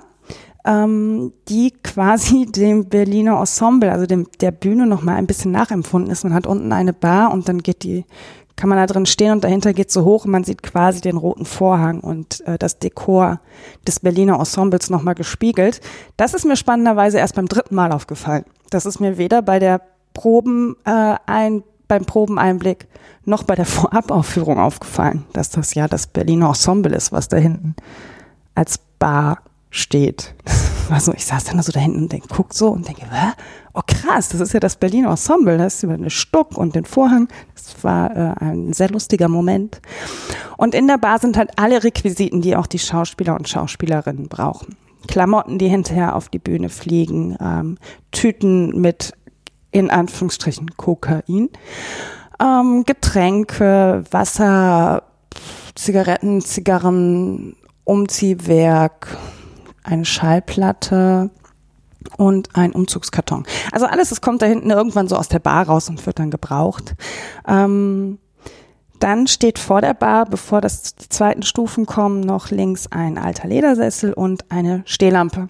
ähm, 0.66 1.34
die 1.48 1.72
quasi 1.84 2.46
dem 2.52 2.90
Berliner 2.90 3.40
Ensemble, 3.40 3.92
also 3.92 4.06
dem, 4.06 4.28
der 4.42 4.52
Bühne 4.52 4.88
noch 4.88 5.02
mal 5.02 5.16
ein 5.16 5.28
bisschen 5.28 5.52
nachempfunden 5.52 6.12
ist. 6.12 6.24
Man 6.24 6.34
hat 6.34 6.48
unten 6.48 6.72
eine 6.72 6.94
Bar 6.94 7.32
und 7.32 7.48
dann 7.48 7.60
geht 7.60 7.84
die, 7.84 8.06
kann 8.56 8.70
man 8.70 8.78
da 8.78 8.86
drin 8.86 9.06
stehen 9.06 9.34
und 9.34 9.44
dahinter 9.44 9.74
geht 9.74 9.92
so 9.92 10.04
hoch 10.06 10.26
und 10.26 10.32
man 10.32 10.44
sieht 10.44 10.64
quasi 10.64 11.02
den 11.02 11.18
roten 11.18 11.46
Vorhang 11.46 12.00
und 12.00 12.42
äh, 12.48 12.58
das 12.58 12.80
Dekor 12.80 13.40
des 13.88 14.00
Berliner 14.00 14.40
Ensembles 14.40 14.90
noch 14.90 15.04
mal 15.04 15.14
gespiegelt. 15.14 15.82
Das 16.18 16.34
ist 16.34 16.46
mir 16.46 16.56
spannenderweise 16.56 17.20
erst 17.20 17.36
beim 17.36 17.48
dritten 17.48 17.76
Mal 17.76 17.92
aufgefallen. 17.92 18.46
Das 18.70 18.86
ist 18.86 19.00
mir 19.00 19.18
weder 19.18 19.42
bei 19.42 19.60
der 19.60 19.82
Proben 20.14 20.76
äh, 20.86 21.16
ein 21.26 21.64
beim 21.88 22.06
Probeneinblick 22.06 22.88
noch 23.26 23.44
bei 23.44 23.56
der 23.56 23.66
Vorabaufführung 23.66 24.58
aufgefallen, 24.60 25.26
dass 25.34 25.50
das 25.50 25.76
ja 25.76 25.88
das 25.88 26.08
Berliner 26.08 26.48
Ensemble 26.48 26.96
ist, 26.96 27.12
was 27.12 27.28
da 27.28 27.38
hinten 27.38 27.76
als 28.56 28.80
Bar 28.98 29.40
steht. 29.76 30.34
Das 30.46 30.72
war 30.90 31.00
so, 31.00 31.14
ich 31.14 31.26
saß 31.26 31.44
dann 31.46 31.62
so 31.62 31.72
da 31.72 31.80
hinten 31.80 32.04
und 32.04 32.12
denk, 32.12 32.26
guck 32.30 32.54
so 32.54 32.70
und 32.70 32.88
denke, 32.88 33.04
Hä? 33.12 33.34
oh 33.74 33.82
krass, 33.86 34.30
das 34.30 34.40
ist 34.40 34.54
ja 34.54 34.60
das 34.60 34.78
Berliner 34.78 35.10
Ensemble, 35.10 35.58
das 35.58 35.76
ist 35.76 35.84
über 35.84 35.94
eine 35.94 36.10
Stuck 36.10 36.58
und 36.58 36.76
den 36.76 36.86
Vorhang. 36.86 37.28
Das 37.54 37.84
war 37.84 38.16
äh, 38.16 38.34
ein 38.40 38.74
sehr 38.74 38.90
lustiger 38.90 39.28
Moment. 39.28 39.82
Und 40.58 40.74
in 40.74 40.88
der 40.88 40.98
Bar 40.98 41.20
sind 41.20 41.38
halt 41.38 41.52
alle 41.58 41.84
Requisiten, 41.84 42.42
die 42.42 42.56
auch 42.56 42.68
die 42.68 42.80
Schauspieler 42.80 43.36
und 43.36 43.50
Schauspielerinnen 43.50 44.30
brauchen. 44.30 44.78
Klamotten, 45.08 45.60
die 45.60 45.68
hinterher 45.68 46.16
auf 46.16 46.30
die 46.30 46.40
Bühne 46.40 46.70
fliegen, 46.70 47.38
ähm, 47.40 47.78
Tüten 48.12 48.80
mit 48.80 49.14
in 49.72 49.90
Anführungsstrichen 49.90 50.78
Kokain, 50.78 51.50
ähm, 52.40 52.84
Getränke, 52.86 54.04
Wasser, 54.10 55.04
Zigaretten, 55.76 56.42
Zigarren, 56.42 57.58
Umziehwerk, 57.84 59.18
eine 59.86 60.06
Schallplatte 60.06 61.30
und 62.18 62.56
ein 62.56 62.72
Umzugskarton. 62.72 63.46
Also 63.72 63.86
alles, 63.86 64.12
es 64.12 64.22
kommt 64.22 64.42
da 64.42 64.46
hinten 64.46 64.70
irgendwann 64.70 65.08
so 65.08 65.16
aus 65.16 65.28
der 65.28 65.40
Bar 65.40 65.68
raus 65.68 65.90
und 65.90 66.06
wird 66.06 66.20
dann 66.20 66.32
gebraucht. 66.32 66.96
Ähm, 67.48 68.20
dann 69.00 69.28
steht 69.28 69.60
vor 69.60 69.82
der 69.82 69.94
Bar, 69.94 70.26
bevor 70.26 70.62
das 70.62 70.96
die 70.96 71.10
zweiten 71.10 71.44
Stufen 71.44 71.86
kommen, 71.86 72.22
noch 72.22 72.50
links 72.50 72.88
ein 72.92 73.18
alter 73.18 73.48
Ledersessel 73.48 74.14
und 74.14 74.50
eine 74.52 74.84
Stehlampe. 74.86 75.50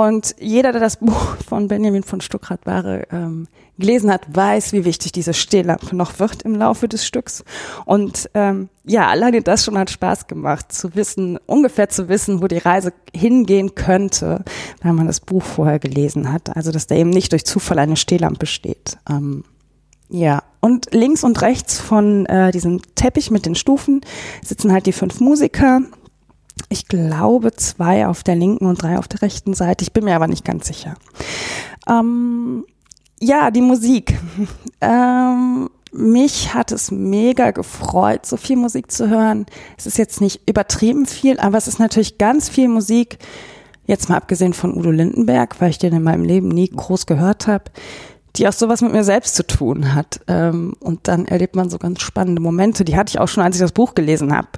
Und 0.00 0.34
jeder, 0.40 0.72
der 0.72 0.80
das 0.80 0.96
Buch 1.00 1.36
von 1.46 1.68
Benjamin 1.68 2.02
von 2.02 2.22
Stuckrad-Bahre 2.22 3.06
ähm, 3.12 3.48
gelesen 3.78 4.10
hat, 4.10 4.34
weiß, 4.34 4.72
wie 4.72 4.86
wichtig 4.86 5.12
diese 5.12 5.34
Stehlampe 5.34 5.94
noch 5.94 6.18
wird 6.18 6.40
im 6.40 6.54
Laufe 6.54 6.88
des 6.88 7.04
Stücks. 7.04 7.44
Und 7.84 8.30
ähm, 8.32 8.70
ja, 8.84 9.08
alleine 9.08 9.42
das 9.42 9.62
schon 9.62 9.76
hat 9.76 9.90
Spaß 9.90 10.26
gemacht, 10.26 10.72
zu 10.72 10.94
wissen, 10.94 11.38
ungefähr 11.44 11.90
zu 11.90 12.08
wissen, 12.08 12.40
wo 12.40 12.46
die 12.46 12.56
Reise 12.56 12.94
hingehen 13.14 13.74
könnte, 13.74 14.42
wenn 14.82 14.94
man 14.94 15.06
das 15.06 15.20
Buch 15.20 15.42
vorher 15.42 15.78
gelesen 15.78 16.32
hat. 16.32 16.56
Also, 16.56 16.72
dass 16.72 16.86
da 16.86 16.94
eben 16.94 17.10
nicht 17.10 17.32
durch 17.32 17.44
Zufall 17.44 17.78
eine 17.78 17.96
Stehlampe 17.96 18.46
steht. 18.46 18.96
Ähm, 19.06 19.44
ja, 20.08 20.42
und 20.60 20.94
links 20.94 21.24
und 21.24 21.42
rechts 21.42 21.78
von 21.78 22.24
äh, 22.24 22.52
diesem 22.52 22.80
Teppich 22.94 23.30
mit 23.30 23.44
den 23.44 23.54
Stufen 23.54 24.00
sitzen 24.42 24.72
halt 24.72 24.86
die 24.86 24.92
fünf 24.92 25.20
Musiker. 25.20 25.82
Ich 26.72 26.86
glaube 26.86 27.52
zwei 27.56 28.06
auf 28.06 28.22
der 28.22 28.36
linken 28.36 28.66
und 28.66 28.80
drei 28.80 28.96
auf 28.96 29.08
der 29.08 29.22
rechten 29.22 29.54
Seite. 29.54 29.82
Ich 29.82 29.92
bin 29.92 30.04
mir 30.04 30.14
aber 30.14 30.28
nicht 30.28 30.44
ganz 30.44 30.68
sicher. 30.68 30.94
Ähm, 31.88 32.64
ja, 33.20 33.50
die 33.50 33.60
Musik. 33.60 34.18
Ähm, 34.82 35.68
mich 35.92 36.54
hat 36.54 36.72
es 36.72 36.90
mega 36.90 37.50
gefreut, 37.50 38.24
so 38.24 38.38
viel 38.38 38.56
Musik 38.56 38.90
zu 38.90 39.10
hören. 39.10 39.44
Es 39.76 39.84
ist 39.84 39.98
jetzt 39.98 40.22
nicht 40.22 40.48
übertrieben 40.48 41.04
viel, 41.04 41.38
aber 41.38 41.58
es 41.58 41.68
ist 41.68 41.78
natürlich 41.78 42.16
ganz 42.16 42.48
viel 42.48 42.66
Musik. 42.66 43.18
Jetzt 43.86 44.08
mal 44.08 44.16
abgesehen 44.16 44.54
von 44.54 44.74
Udo 44.74 44.90
Lindenberg, 44.90 45.60
weil 45.60 45.68
ich 45.68 45.76
den 45.76 45.92
in 45.92 46.02
meinem 46.02 46.24
Leben 46.24 46.48
nie 46.48 46.70
groß 46.70 47.04
gehört 47.04 47.46
habe 47.46 47.64
die 48.36 48.46
auch 48.46 48.52
sowas 48.52 48.80
mit 48.80 48.92
mir 48.92 49.04
selbst 49.04 49.34
zu 49.34 49.46
tun 49.46 49.94
hat. 49.94 50.20
Ähm, 50.28 50.74
und 50.80 51.08
dann 51.08 51.26
erlebt 51.26 51.56
man 51.56 51.70
so 51.70 51.78
ganz 51.78 52.00
spannende 52.00 52.40
Momente. 52.40 52.84
Die 52.84 52.96
hatte 52.96 53.10
ich 53.10 53.18
auch 53.18 53.28
schon, 53.28 53.42
als 53.42 53.56
ich 53.56 53.62
das 53.62 53.72
Buch 53.72 53.94
gelesen 53.94 54.36
habe. 54.36 54.48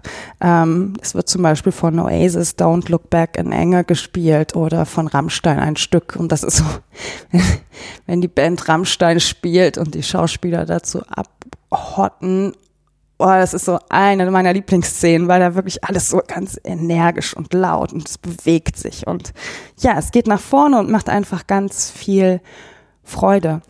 Ähm, 0.40 0.94
es 1.00 1.14
wird 1.14 1.28
zum 1.28 1.42
Beispiel 1.42 1.72
von 1.72 1.98
Oasis 1.98 2.56
Don't 2.56 2.90
Look 2.90 3.08
Back 3.10 3.36
in 3.38 3.52
Anger 3.52 3.84
gespielt 3.84 4.54
oder 4.54 4.84
von 4.84 5.06
Rammstein 5.06 5.58
ein 5.58 5.76
Stück. 5.76 6.16
Und 6.16 6.32
das 6.32 6.42
ist 6.42 6.58
so, 6.58 6.64
wenn 8.06 8.20
die 8.20 8.28
Band 8.28 8.68
Rammstein 8.68 9.20
spielt 9.20 9.78
und 9.78 9.94
die 9.94 10.02
Schauspieler 10.02 10.66
dazu 10.66 11.02
abhotten. 11.70 12.52
Oh, 13.18 13.26
das 13.26 13.54
ist 13.54 13.66
so 13.66 13.78
eine 13.88 14.28
meiner 14.32 14.52
Lieblingsszenen, 14.52 15.28
weil 15.28 15.38
da 15.38 15.54
wirklich 15.54 15.84
alles 15.84 16.10
so 16.10 16.20
ganz 16.26 16.58
energisch 16.64 17.36
und 17.36 17.54
laut 17.54 17.92
und 17.92 18.08
es 18.08 18.18
bewegt 18.18 18.76
sich. 18.76 19.06
Und 19.06 19.32
ja, 19.78 19.96
es 19.96 20.10
geht 20.10 20.26
nach 20.26 20.40
vorne 20.40 20.78
und 20.80 20.90
macht 20.90 21.08
einfach 21.08 21.46
ganz 21.46 21.88
viel 21.88 22.40
Freude. 23.04 23.62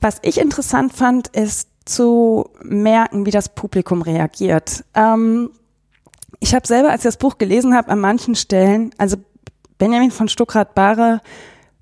Was 0.00 0.18
ich 0.22 0.38
interessant 0.38 0.92
fand, 0.92 1.28
ist 1.28 1.68
zu 1.84 2.50
merken, 2.62 3.26
wie 3.26 3.30
das 3.30 3.48
Publikum 3.48 4.02
reagiert. 4.02 4.84
Ähm, 4.94 5.50
ich 6.40 6.54
habe 6.54 6.66
selber, 6.66 6.90
als 6.90 7.02
ich 7.02 7.08
das 7.08 7.16
Buch 7.16 7.38
gelesen 7.38 7.74
habe, 7.74 7.88
an 7.88 8.00
manchen 8.00 8.34
Stellen, 8.34 8.90
also 8.98 9.16
Benjamin 9.78 10.10
von 10.10 10.28
Stuckrad-Bahre 10.28 11.20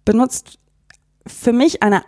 benutzt 0.04 0.58
für 1.26 1.52
mich 1.52 1.82
eine 1.82 2.02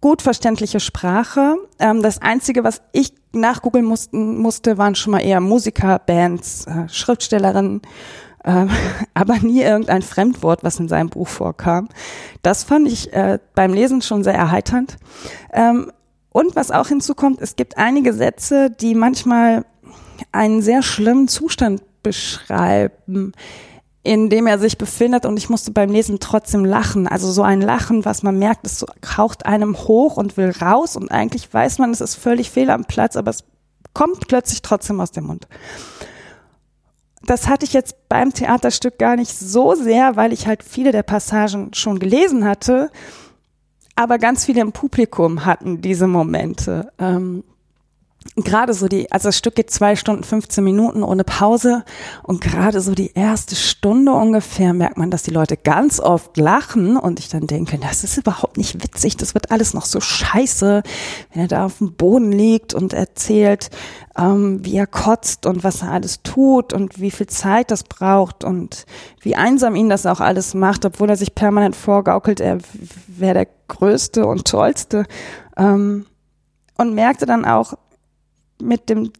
gut 0.00 0.22
verständliche 0.22 0.80
Sprache. 0.80 1.56
Ähm, 1.78 2.02
das 2.02 2.22
Einzige, 2.22 2.64
was 2.64 2.82
ich 2.92 3.12
nachgoogeln 3.32 3.84
mussten, 3.84 4.38
musste, 4.38 4.78
waren 4.78 4.94
schon 4.94 5.12
mal 5.12 5.20
eher 5.20 5.40
Musiker, 5.40 5.98
Bands, 5.98 6.66
äh, 6.66 6.88
Schriftstellerinnen 6.88 7.82
ähm, 8.44 8.70
aber 9.14 9.38
nie 9.38 9.62
irgendein 9.62 10.02
Fremdwort, 10.02 10.64
was 10.64 10.78
in 10.78 10.88
seinem 10.88 11.10
Buch 11.10 11.28
vorkam. 11.28 11.88
Das 12.42 12.64
fand 12.64 12.88
ich 12.88 13.12
äh, 13.12 13.38
beim 13.54 13.72
Lesen 13.72 14.02
schon 14.02 14.24
sehr 14.24 14.34
erheiternd. 14.34 14.96
Ähm, 15.52 15.92
und 16.30 16.54
was 16.56 16.70
auch 16.70 16.88
hinzukommt, 16.88 17.40
es 17.40 17.56
gibt 17.56 17.78
einige 17.78 18.12
Sätze, 18.12 18.70
die 18.70 18.94
manchmal 18.94 19.64
einen 20.32 20.62
sehr 20.62 20.82
schlimmen 20.82 21.28
Zustand 21.28 21.82
beschreiben, 22.02 23.32
in 24.02 24.30
dem 24.30 24.46
er 24.46 24.58
sich 24.58 24.78
befindet 24.78 25.26
und 25.26 25.36
ich 25.36 25.50
musste 25.50 25.70
beim 25.70 25.90
Lesen 25.90 26.20
trotzdem 26.20 26.64
lachen. 26.64 27.06
Also 27.06 27.30
so 27.30 27.42
ein 27.42 27.60
Lachen, 27.60 28.04
was 28.04 28.22
man 28.22 28.38
merkt, 28.38 28.66
es 28.66 28.84
haucht 29.16 29.46
einem 29.46 29.76
hoch 29.76 30.16
und 30.16 30.36
will 30.36 30.50
raus 30.50 30.96
und 30.96 31.10
eigentlich 31.10 31.52
weiß 31.52 31.78
man, 31.78 31.90
es 31.90 32.00
ist 32.00 32.14
völlig 32.14 32.50
fehl 32.50 32.70
am 32.70 32.84
Platz, 32.84 33.16
aber 33.16 33.30
es 33.30 33.44
kommt 33.94 34.28
plötzlich 34.28 34.62
trotzdem 34.62 35.00
aus 35.00 35.10
dem 35.10 35.24
Mund 35.24 35.48
das 37.28 37.46
hatte 37.46 37.66
ich 37.66 37.74
jetzt 37.74 38.08
beim 38.08 38.32
Theaterstück 38.32 38.98
gar 38.98 39.16
nicht 39.16 39.38
so 39.38 39.74
sehr, 39.74 40.16
weil 40.16 40.32
ich 40.32 40.46
halt 40.46 40.62
viele 40.62 40.92
der 40.92 41.02
Passagen 41.02 41.74
schon 41.74 41.98
gelesen 41.98 42.44
hatte, 42.44 42.90
aber 43.94 44.18
ganz 44.18 44.46
viele 44.46 44.62
im 44.62 44.72
Publikum 44.72 45.44
hatten 45.44 45.82
diese 45.82 46.06
Momente. 46.06 46.90
Ähm, 46.98 47.44
gerade 48.36 48.74
so 48.74 48.88
die, 48.88 49.10
also 49.10 49.28
das 49.28 49.38
Stück 49.38 49.54
geht 49.54 49.70
zwei 49.70 49.96
Stunden, 49.96 50.22
15 50.22 50.62
Minuten 50.62 51.02
ohne 51.02 51.24
Pause 51.24 51.84
und 52.22 52.40
gerade 52.40 52.80
so 52.80 52.94
die 52.94 53.12
erste 53.14 53.56
Stunde 53.56 54.12
ungefähr 54.12 54.74
merkt 54.74 54.96
man, 54.96 55.10
dass 55.10 55.22
die 55.22 55.30
Leute 55.30 55.56
ganz 55.56 56.00
oft 56.00 56.36
lachen 56.36 56.96
und 56.96 57.18
ich 57.18 57.28
dann 57.28 57.46
denke, 57.46 57.78
das 57.78 58.04
ist 58.04 58.16
überhaupt 58.16 58.56
nicht 58.56 58.82
witzig, 58.82 59.16
das 59.16 59.34
wird 59.34 59.50
alles 59.50 59.74
noch 59.74 59.84
so 59.84 60.00
scheiße, 60.00 60.82
wenn 61.32 61.42
er 61.42 61.48
da 61.48 61.66
auf 61.66 61.78
dem 61.78 61.94
Boden 61.94 62.32
liegt 62.32 62.74
und 62.74 62.92
erzählt, 62.92 63.70
ähm, 64.16 64.64
wie 64.64 64.76
er 64.76 64.86
kotzt 64.86 65.46
und 65.46 65.64
was 65.64 65.82
er 65.82 65.92
alles 65.92 66.22
tut 66.22 66.72
und 66.72 67.00
wie 67.00 67.10
viel 67.10 67.26
Zeit 67.26 67.70
das 67.70 67.84
braucht 67.84 68.44
und 68.44 68.86
wie 69.20 69.36
einsam 69.36 69.74
ihn 69.74 69.88
das 69.88 70.06
auch 70.06 70.20
alles 70.20 70.54
macht, 70.54 70.84
obwohl 70.84 71.10
er 71.10 71.16
sich 71.16 71.34
permanent 71.34 71.76
vorgaukelt, 71.76 72.40
er 72.40 72.58
wäre 73.06 73.34
der 73.34 73.48
Größte 73.68 74.26
und 74.26 74.46
Tollste. 74.46 75.04
Ähm, 75.56 76.06
und 76.78 76.94
merkte 76.94 77.26
dann 77.26 77.44
auch, 77.44 77.74
mit 78.60 78.88
dem, 78.88 79.12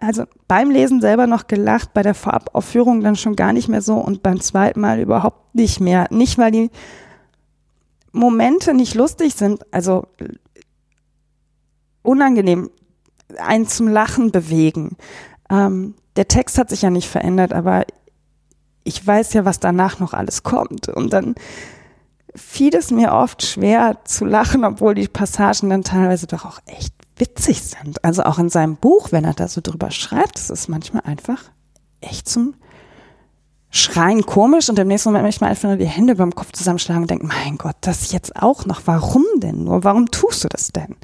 also 0.00 0.24
beim 0.48 0.70
Lesen 0.70 1.00
selber 1.00 1.26
noch 1.26 1.46
gelacht, 1.46 1.92
bei 1.92 2.02
der 2.02 2.14
Vorabaufführung 2.14 3.00
dann 3.00 3.16
schon 3.16 3.36
gar 3.36 3.52
nicht 3.52 3.68
mehr 3.68 3.82
so 3.82 3.96
und 3.96 4.22
beim 4.22 4.40
zweiten 4.40 4.80
Mal 4.80 5.00
überhaupt 5.00 5.54
nicht 5.54 5.80
mehr. 5.80 6.06
Nicht, 6.10 6.38
weil 6.38 6.50
die 6.50 6.70
Momente 8.12 8.74
nicht 8.74 8.94
lustig 8.94 9.34
sind, 9.34 9.64
also 9.72 10.06
unangenehm 12.02 12.70
einen 13.38 13.66
zum 13.66 13.88
Lachen 13.88 14.32
bewegen. 14.32 14.96
Ähm, 15.48 15.94
der 16.16 16.28
Text 16.28 16.58
hat 16.58 16.70
sich 16.70 16.82
ja 16.82 16.90
nicht 16.90 17.08
verändert, 17.08 17.52
aber 17.52 17.84
ich 18.84 19.06
weiß 19.06 19.32
ja, 19.34 19.44
was 19.44 19.60
danach 19.60 20.00
noch 20.00 20.14
alles 20.14 20.42
kommt. 20.42 20.88
Und 20.88 21.12
dann 21.12 21.34
fiel 22.34 22.74
es 22.74 22.90
mir 22.90 23.12
oft 23.12 23.44
schwer 23.44 23.98
zu 24.04 24.24
lachen, 24.24 24.64
obwohl 24.64 24.94
die 24.94 25.08
Passagen 25.08 25.70
dann 25.70 25.84
teilweise 25.84 26.26
doch 26.26 26.44
auch 26.44 26.60
echt 26.66 26.94
witzig 27.20 27.62
sind. 27.62 28.04
Also 28.04 28.22
auch 28.24 28.38
in 28.38 28.48
seinem 28.48 28.76
Buch, 28.76 29.12
wenn 29.12 29.24
er 29.24 29.34
da 29.34 29.48
so 29.48 29.60
drüber 29.62 29.90
schreibt, 29.90 30.36
das 30.36 30.50
ist 30.50 30.68
manchmal 30.68 31.02
einfach 31.04 31.42
echt 32.00 32.28
zum 32.28 32.54
Schreien 33.70 34.26
komisch 34.26 34.68
und 34.68 34.78
im 34.78 34.88
nächsten 34.88 35.10
Moment 35.10 35.26
möchte 35.26 35.44
ich 35.44 35.48
einfach 35.48 35.68
nur 35.68 35.76
die 35.76 35.86
Hände 35.86 36.16
beim 36.16 36.34
Kopf 36.34 36.52
zusammenschlagen 36.52 37.02
und 37.02 37.10
denke, 37.10 37.26
mein 37.26 37.56
Gott, 37.56 37.76
das 37.82 38.10
jetzt 38.10 38.34
auch 38.34 38.66
noch. 38.66 38.82
Warum 38.86 39.24
denn 39.36 39.64
nur? 39.64 39.84
Warum 39.84 40.10
tust 40.10 40.42
du 40.42 40.48
das 40.48 40.72
denn? 40.72 40.96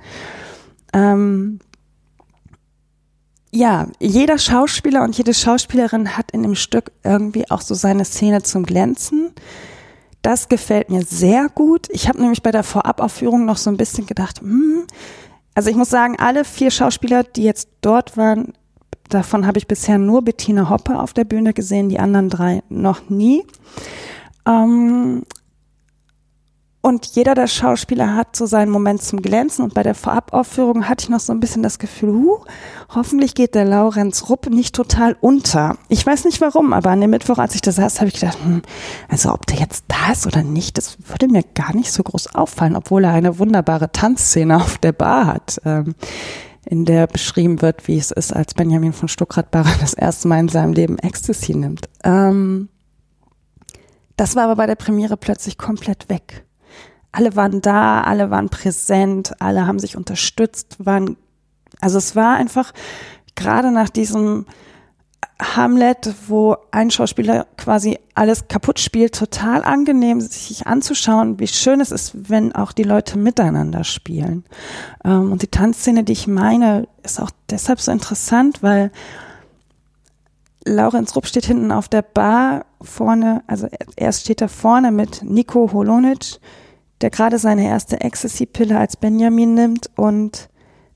Ähm, 0.93 1.61
ja, 3.53 3.87
jeder 4.01 4.39
Schauspieler 4.39 5.05
und 5.05 5.17
jede 5.17 5.33
Schauspielerin 5.33 6.17
hat 6.17 6.33
in 6.33 6.43
dem 6.43 6.57
Stück 6.57 6.91
irgendwie 7.05 7.49
auch 7.51 7.61
so 7.61 7.75
seine 7.75 8.05
Szene 8.05 8.43
zum 8.43 8.67
Glänzen. 8.67 9.33
Das 10.23 10.49
gefällt 10.49 10.91
mir 10.91 11.05
sehr 11.05 11.49
gut. 11.49 11.87
Ich 11.91 12.09
habe 12.09 12.21
nämlich 12.21 12.43
bei 12.43 12.51
der 12.51 12.65
Vorabaufführung 12.65 13.45
noch 13.45 13.59
so 13.59 13.71
ein 13.71 13.77
bisschen 13.77 14.07
gedacht, 14.07 14.41
hm, 14.41 14.87
also 15.57 15.71
ich 15.71 15.77
muss 15.77 15.89
sagen, 15.89 16.17
alle 16.19 16.45
vier 16.45 16.71
Schauspieler, 16.71 17.25
die 17.25 17.43
jetzt 17.43 17.71
dort 17.81 18.19
waren, 18.19 18.53
davon 19.09 19.47
habe 19.47 19.57
ich 19.57 19.67
bisher 19.67 19.97
nur 19.97 20.21
Bettina 20.21 20.69
Hoppe 20.69 20.99
auf 21.01 21.15
der 21.15 21.25
Bühne 21.25 21.55
gesehen, 21.55 21.89
die 21.89 21.99
anderen 21.99 22.29
drei 22.29 22.63
noch 22.69 23.09
nie. 23.09 23.43
Ähm, 24.47 25.23
und 26.87 27.05
jeder 27.17 27.35
der 27.35 27.49
Schauspieler 27.49 28.15
hat 28.15 28.37
so 28.37 28.47
seinen 28.47 28.71
Moment 28.71 29.03
zum 29.03 29.21
Glänzen. 29.21 29.65
Und 29.65 29.75
bei 29.75 29.83
der 29.83 29.97
Vorabaufführung 29.97 30.89
hatte 30.89 31.03
ich 31.03 31.09
noch 31.09 31.19
so 31.19 31.33
ein 31.33 31.41
bisschen 31.41 31.65
das 31.65 31.81
Gefühl, 31.81 32.13
huh, 32.13 32.45
hoffentlich 32.95 33.35
geht 33.35 33.57
der 33.57 33.65
Laurenz 33.65 34.29
Rupp 34.29 34.49
nicht 34.51 34.73
total 34.73 35.17
unter. 35.21 35.79
Ich 35.89 36.07
weiß 36.07 36.25
nicht 36.27 36.41
warum, 36.41 36.73
aber 36.73 36.91
an 36.91 37.01
dem 37.01 37.11
Mittwoch, 37.11 37.39
als 37.39 37.57
ich 37.57 37.61
da 37.61 37.73
saß, 37.73 37.99
habe 37.99 38.07
ich 38.07 38.21
gedacht, 38.21 38.39
hm, 38.41 38.63
also 39.09 39.33
ob 39.33 39.49
der 39.49 39.59
jetzt 39.59 39.87
da 39.89 40.13
ist 40.13 40.29
oder 40.29 40.45
nicht, 40.45 40.79
das 40.79 40.97
würde 41.09 41.27
mir 41.27 41.43
gar 41.57 41.75
nicht 41.75 41.91
so 41.91 42.05
groß 42.05 42.37
auffallen, 42.37 42.77
obwohl 42.77 43.03
er 43.03 43.15
eine 43.15 43.41
wunderbare 43.41 43.91
Tanzszene 43.91 44.55
auf 44.55 44.79
der 44.79 44.93
Bar 44.93 45.27
hat. 45.27 45.61
Ähm, 45.65 45.97
in 46.67 46.85
der 46.85 47.09
beschrieben 47.09 47.63
wird, 47.63 47.89
wie 47.89 47.99
es 47.99 48.13
ist, 48.13 48.33
als 48.33 48.55
Benjamin 48.55 48.93
von 48.93 49.09
Stuckrad-Barre 49.09 49.71
das 49.81 49.95
erste 49.95 50.29
Mal 50.29 50.39
in 50.39 50.49
seinem 50.49 50.73
Leben 50.73 51.01
Ecstasy 51.01 51.57
nimmt. 51.57 51.89
Ähm, 52.05 52.69
das 54.17 54.37
war 54.37 54.45
aber 54.45 54.55
bei 54.55 54.67
der 54.67 54.77
Premiere 54.77 55.17
plötzlich 55.17 55.59
komplett 55.59 56.09
weg 56.09 56.46
alle 57.17 57.35
waren 57.35 57.63
da, 57.63 58.03
alle 58.03 58.31
waren 58.31 58.51
präsent, 58.51 59.41
alle 59.41 59.67
haben 59.67 59.79
sich 59.79 59.97
unterstützt, 59.97 60.77
waren, 60.79 61.17
also 61.81 61.97
es 61.97 62.15
war 62.15 62.37
einfach 62.37 62.73
gerade 63.35 63.73
nach 63.73 63.89
diesem 63.89 64.45
Hamlet, 65.41 66.15
wo 66.29 66.57
ein 66.73 66.91
Schauspieler 66.91 67.47
quasi 67.57 67.99
alles 68.15 68.49
kaputt 68.49 68.81
spielt, 68.81 69.15
total 69.15 69.65
angenehm, 69.65 70.21
sich 70.21 70.67
anzuschauen, 70.67 71.41
wie 71.41 71.47
schön 71.47 71.81
es 71.81 71.91
ist, 71.91 72.31
wenn 72.31 72.55
auch 72.55 72.73
die 72.73 72.83
Leute 72.83 73.17
miteinander 73.17 73.83
spielen. 73.85 74.45
Ähm, 75.03 75.33
und 75.33 75.41
die 75.41 75.51
Tanzszene, 75.51 76.05
die 76.05 76.13
ich 76.13 76.27
meine, 76.27 76.87
ist 77.03 77.19
auch 77.19 77.31
deshalb 77.49 77.81
so 77.81 77.93
interessant, 77.93 78.63
weil 78.63 78.91
Laurenz 80.67 81.17
Rupp 81.17 81.27
steht 81.27 81.47
hinten 81.47 81.73
auf 81.73 81.89
der 81.89 82.03
Bar 82.03 82.67
vorne, 82.83 83.43
also 83.47 83.69
erst 83.97 84.23
steht 84.23 84.43
da 84.43 84.49
vorne 84.49 84.91
mit 84.91 85.23
Nico 85.23 85.71
Holonic, 85.73 86.41
der 87.01 87.11
gerade 87.11 87.39
seine 87.39 87.67
erste 87.67 88.01
Ecstasy-Pille 88.01 88.79
als 88.79 88.97
Benjamin 88.97 89.55
nimmt 89.55 89.91
und 89.97 90.49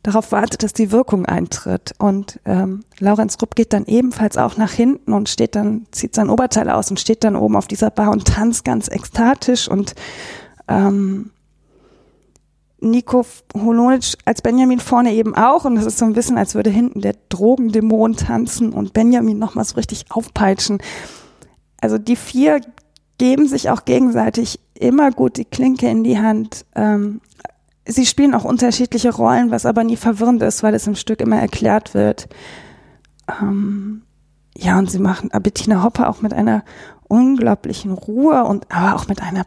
darauf 0.02 0.32
wartet, 0.32 0.62
dass 0.62 0.72
die 0.72 0.92
Wirkung 0.92 1.26
eintritt. 1.26 1.92
Und 1.98 2.40
ähm, 2.46 2.84
Laurenz 2.98 3.36
Rupp 3.40 3.54
geht 3.54 3.72
dann 3.72 3.84
ebenfalls 3.84 4.38
auch 4.38 4.56
nach 4.56 4.72
hinten 4.72 5.12
und 5.12 5.28
steht 5.28 5.54
dann, 5.54 5.86
zieht 5.90 6.14
sein 6.14 6.30
Oberteil 6.30 6.70
aus 6.70 6.90
und 6.90 6.98
steht 6.98 7.24
dann 7.24 7.36
oben 7.36 7.56
auf 7.56 7.68
dieser 7.68 7.90
Bar 7.90 8.10
und 8.10 8.26
tanzt 8.26 8.64
ganz 8.64 8.88
ekstatisch 8.88 9.68
und 9.68 9.94
ähm, 10.68 11.30
Nico 12.82 13.26
Holonic 13.54 14.16
als 14.24 14.40
Benjamin 14.40 14.80
vorne 14.80 15.12
eben 15.12 15.34
auch 15.34 15.66
und 15.66 15.76
es 15.76 15.84
ist 15.84 15.98
so 15.98 16.06
ein 16.06 16.14
bisschen, 16.14 16.38
als 16.38 16.54
würde 16.54 16.70
hinten 16.70 17.02
der 17.02 17.14
Drogendämon 17.28 18.16
tanzen 18.16 18.72
und 18.72 18.94
Benjamin 18.94 19.38
nochmal 19.38 19.66
so 19.66 19.74
richtig 19.74 20.06
aufpeitschen. 20.08 20.78
Also 21.80 21.98
die 21.98 22.16
vier 22.16 22.62
geben 23.18 23.46
sich 23.46 23.68
auch 23.68 23.84
gegenseitig 23.84 24.60
immer 24.80 25.10
gut 25.10 25.36
die 25.36 25.44
Klinke 25.44 25.88
in 25.88 26.04
die 26.04 26.18
Hand. 26.18 26.64
Ähm, 26.74 27.20
sie 27.86 28.06
spielen 28.06 28.34
auch 28.34 28.44
unterschiedliche 28.44 29.14
Rollen, 29.14 29.50
was 29.50 29.66
aber 29.66 29.84
nie 29.84 29.96
verwirrend 29.96 30.42
ist, 30.42 30.62
weil 30.62 30.74
es 30.74 30.86
im 30.86 30.94
Stück 30.94 31.20
immer 31.20 31.40
erklärt 31.40 31.94
wird. 31.94 32.28
Ähm, 33.40 34.02
ja, 34.56 34.78
und 34.78 34.90
sie 34.90 34.98
machen 34.98 35.30
Bettina 35.42 35.82
Hopper 35.82 36.08
auch 36.08 36.22
mit 36.22 36.32
einer 36.32 36.64
unglaublichen 37.08 37.92
Ruhe 37.92 38.44
und 38.44 38.70
aber 38.70 38.96
auch 38.96 39.08
mit 39.08 39.22
einer 39.22 39.44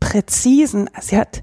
präzisen, 0.00 0.88
sie 1.00 1.16
hat 1.16 1.42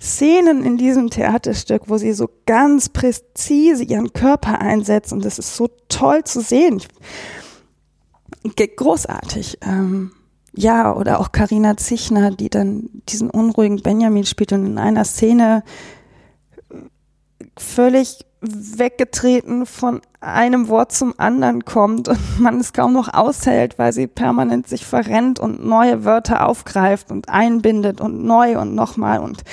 Szenen 0.00 0.64
in 0.64 0.78
diesem 0.78 1.10
Theaterstück, 1.10 1.82
wo 1.86 1.98
sie 1.98 2.14
so 2.14 2.30
ganz 2.46 2.88
präzise 2.88 3.84
ihren 3.84 4.12
Körper 4.14 4.60
einsetzt 4.60 5.12
und 5.12 5.24
das 5.24 5.38
ist 5.38 5.56
so 5.56 5.68
toll 5.88 6.24
zu 6.24 6.40
sehen. 6.40 6.80
Großartig. 8.76 9.58
Ähm, 9.60 10.12
ja, 10.52 10.94
oder 10.94 11.20
auch 11.20 11.32
Karina 11.32 11.76
Zichner, 11.76 12.30
die 12.30 12.50
dann 12.50 12.90
diesen 13.08 13.30
unruhigen 13.30 13.82
Benjamin 13.82 14.24
spielt 14.24 14.52
und 14.52 14.66
in 14.66 14.78
einer 14.78 15.04
Szene 15.04 15.62
völlig 17.56 18.24
weggetreten 18.40 19.66
von 19.66 20.00
einem 20.20 20.68
Wort 20.68 20.92
zum 20.92 21.14
anderen 21.18 21.64
kommt 21.64 22.08
und 22.08 22.40
man 22.40 22.58
es 22.58 22.72
kaum 22.72 22.92
noch 22.92 23.12
aushält, 23.12 23.78
weil 23.78 23.92
sie 23.92 24.06
permanent 24.06 24.68
sich 24.68 24.86
verrennt 24.86 25.38
und 25.38 25.64
neue 25.64 26.04
Wörter 26.04 26.46
aufgreift 26.46 27.10
und 27.10 27.28
einbindet 27.28 28.00
und 28.00 28.24
neu 28.24 28.58
und 28.58 28.74
nochmal 28.74 29.20
und 29.20 29.44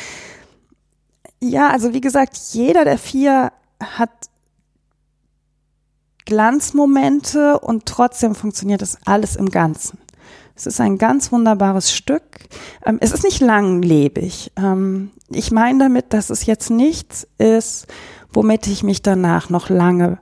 ja, 1.40 1.70
also 1.70 1.94
wie 1.94 2.02
gesagt, 2.02 2.36
jeder 2.54 2.84
der 2.84 2.98
vier 2.98 3.52
hat 3.80 4.10
Glanzmomente 6.26 7.60
und 7.60 7.86
trotzdem 7.86 8.34
funktioniert 8.34 8.82
das 8.82 8.98
alles 9.06 9.36
im 9.36 9.50
Ganzen. 9.50 10.00
Es 10.58 10.66
ist 10.66 10.82
ein 10.82 10.98
ganz 10.98 11.32
wunderbares 11.32 11.94
Stück. 11.94 12.24
Ähm, 12.84 12.98
es 13.00 13.12
ist 13.12 13.24
nicht 13.24 13.40
langlebig. 13.42 14.52
Ähm, 14.58 15.12
ich 15.30 15.52
meine 15.52 15.78
damit, 15.80 16.14
dass 16.14 16.32
es 16.32 16.48
jetzt 16.48 16.72
nichts 16.72 17.28
ist, 17.38 17.86
womit 18.34 18.66
ich 18.66 18.82
mich 18.82 19.04
danach 19.04 19.52
noch 19.52 19.70
lange 19.70 20.18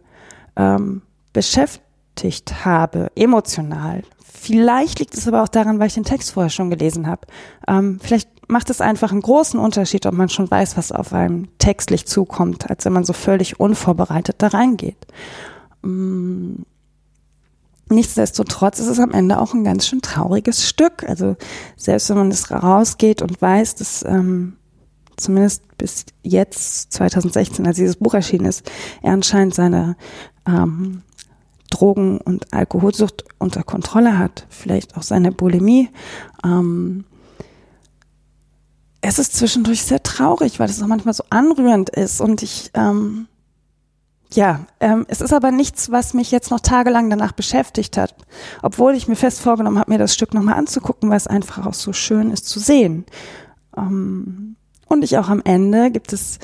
ähm, 0.58 1.04
beschäftigt 1.32 2.66
habe, 2.66 3.12
emotional. 3.16 4.04
Vielleicht 4.20 5.00
liegt 5.00 5.16
es 5.16 5.28
aber 5.28 5.42
auch 5.42 5.48
daran, 5.48 5.80
weil 5.80 5.88
ich 5.88 5.94
den 5.94 6.04
Text 6.04 6.32
vorher 6.32 6.50
schon 6.52 6.70
gelesen 6.70 7.08
habe. 7.08 7.22
Vielleicht 8.02 8.30
macht 8.48 8.70
es 8.70 8.80
einfach 8.80 9.12
einen 9.12 9.22
großen 9.22 9.60
Unterschied, 9.60 10.06
ob 10.06 10.14
man 10.14 10.30
schon 10.30 10.52
weiß, 10.52 10.78
was 10.78 10.92
auf 10.92 11.14
einem 11.14 11.48
textlich 11.58 12.06
zukommt, 12.06 12.70
als 12.70 12.86
wenn 12.86 12.94
man 12.94 13.06
so 13.06 13.14
völlig 13.14 13.60
unvorbereitet 13.60 14.36
da 14.38 14.48
reingeht. 14.48 15.08
Nichtsdestotrotz 17.90 18.80
ist 18.80 18.88
es 18.88 19.00
am 19.00 19.12
Ende 19.12 19.40
auch 19.40 19.54
ein 19.54 19.64
ganz 19.64 19.86
schön 19.86 20.02
trauriges 20.02 20.68
Stück. 20.68 21.04
Also 21.08 21.36
selbst 21.78 22.10
wenn 22.10 22.18
man 22.18 22.32
es 22.32 22.52
rausgeht 22.52 23.22
und 23.22 23.42
weiß, 23.42 23.76
dass 23.76 24.04
ähm, 24.04 24.58
zumindest 25.18 25.78
bis 25.78 26.06
jetzt 26.24 26.94
2016, 26.94 27.66
als 27.68 27.78
dieses 27.78 27.98
Buch 27.98 28.14
erschienen 28.14 28.46
ist, 28.46 28.70
er 29.02 29.14
anscheinend 29.14 29.54
seine 29.54 29.98
ähm, 30.48 31.04
Drogen- 31.70 32.20
und 32.20 32.54
Alkoholsucht 32.54 33.26
unter 33.38 33.64
Kontrolle 33.64 34.18
hat, 34.18 34.48
vielleicht 34.50 34.98
auch 34.98 35.04
seine 35.04 35.32
Bulimie. 35.32 35.90
Ähm, 36.44 37.06
es 39.02 39.20
ist 39.20 39.36
zwischendurch 39.36 39.84
sehr 39.84 40.02
traurig, 40.02 40.60
weil 40.60 40.70
es 40.70 40.82
auch 40.82 40.88
manchmal 40.88 41.14
so 41.14 41.24
anrührend 41.30 41.92
ist 41.92 42.22
und 42.22 42.42
ich 42.42 42.72
ähm, 42.74 43.28
ja, 44.34 44.66
ähm, 44.80 45.06
es 45.08 45.22
ist 45.22 45.34
aber 45.34 45.52
nichts, 45.52 45.92
was 45.92 46.14
mich 46.14 46.32
jetzt 46.32 46.52
noch 46.52 46.60
tagelang 46.60 47.10
danach 47.10 47.32
beschäftigt 47.32 47.98
hat, 47.98 48.16
obwohl 48.62 48.96
ich 48.96 49.08
mir 49.08 49.16
fest 49.16 49.40
vorgenommen 49.40 49.80
habe, 49.80 49.92
mir 49.92 49.98
das 49.98 50.14
Stück 50.14 50.34
nochmal 50.34 50.56
anzugucken, 50.56 51.10
weil 51.10 51.18
es 51.18 51.28
einfach 51.28 51.66
auch 51.66 51.74
so 51.74 51.94
schön 51.94 52.32
ist 52.32 52.48
zu 52.48 52.60
sehen. 52.60 53.06
Ähm, 53.78 54.56
und 54.88 55.04
ich 55.04 55.18
auch 55.18 55.30
am 55.30 55.42
Ende 55.44 55.92
gibt 55.92 56.14
es 56.14 56.40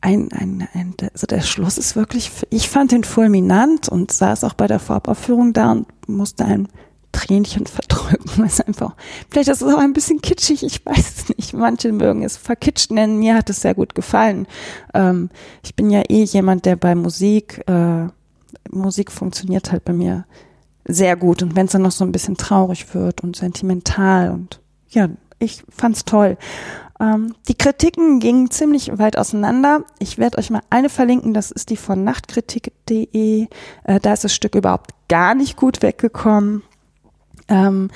ein, 0.00 0.30
ein, 0.32 0.68
ein, 0.74 0.94
also 1.12 1.26
der 1.26 1.40
Schluss 1.40 1.78
ist 1.78 1.96
wirklich, 1.96 2.30
ich 2.50 2.68
fand 2.68 2.92
den 2.92 3.04
fulminant 3.04 3.88
und 3.88 4.12
saß 4.12 4.44
auch 4.44 4.54
bei 4.54 4.66
der 4.66 4.78
Voraufführung 4.78 5.52
da 5.52 5.72
und 5.72 5.86
musste 6.08 6.44
ein 6.44 6.68
Tränchen 7.18 7.66
verdrücken. 7.66 8.44
es 8.46 8.60
einfach, 8.60 8.94
vielleicht 9.28 9.48
ist 9.48 9.62
es 9.62 9.74
auch 9.74 9.78
ein 9.78 9.92
bisschen 9.92 10.20
kitschig, 10.20 10.62
ich 10.62 10.84
weiß 10.86 10.98
es 11.16 11.36
nicht. 11.36 11.52
Manche 11.52 11.92
mögen 11.92 12.22
es 12.22 12.36
verkitscht 12.36 12.92
nennen, 12.92 13.18
mir 13.18 13.34
hat 13.34 13.50
es 13.50 13.60
sehr 13.60 13.74
gut 13.74 13.94
gefallen. 13.94 14.46
Ähm, 14.94 15.30
ich 15.64 15.74
bin 15.74 15.90
ja 15.90 16.02
eh 16.08 16.22
jemand, 16.22 16.64
der 16.64 16.76
bei 16.76 16.94
Musik, 16.94 17.62
äh, 17.66 18.06
Musik 18.70 19.10
funktioniert 19.10 19.72
halt 19.72 19.84
bei 19.84 19.92
mir 19.92 20.26
sehr 20.84 21.16
gut. 21.16 21.42
Und 21.42 21.56
wenn 21.56 21.66
es 21.66 21.72
dann 21.72 21.82
noch 21.82 21.90
so 21.90 22.04
ein 22.04 22.12
bisschen 22.12 22.36
traurig 22.36 22.94
wird 22.94 23.22
und 23.22 23.36
sentimental 23.36 24.30
und 24.30 24.60
ja, 24.88 25.08
ich 25.40 25.62
fand's 25.68 26.04
toll. 26.04 26.36
Ähm, 27.00 27.34
die 27.48 27.54
Kritiken 27.54 28.20
gingen 28.20 28.50
ziemlich 28.50 28.96
weit 28.96 29.18
auseinander. 29.18 29.84
Ich 29.98 30.18
werde 30.18 30.38
euch 30.38 30.50
mal 30.50 30.62
eine 30.70 30.88
verlinken, 30.88 31.34
das 31.34 31.50
ist 31.50 31.70
die 31.70 31.76
von 31.76 32.04
nachtkritik.de. 32.04 33.46
Äh, 33.84 34.00
da 34.00 34.12
ist 34.12 34.24
das 34.24 34.34
Stück 34.34 34.54
überhaupt 34.54 34.92
gar 35.08 35.34
nicht 35.34 35.56
gut 35.56 35.82
weggekommen. 35.82 36.62
Ähm, 37.48 37.90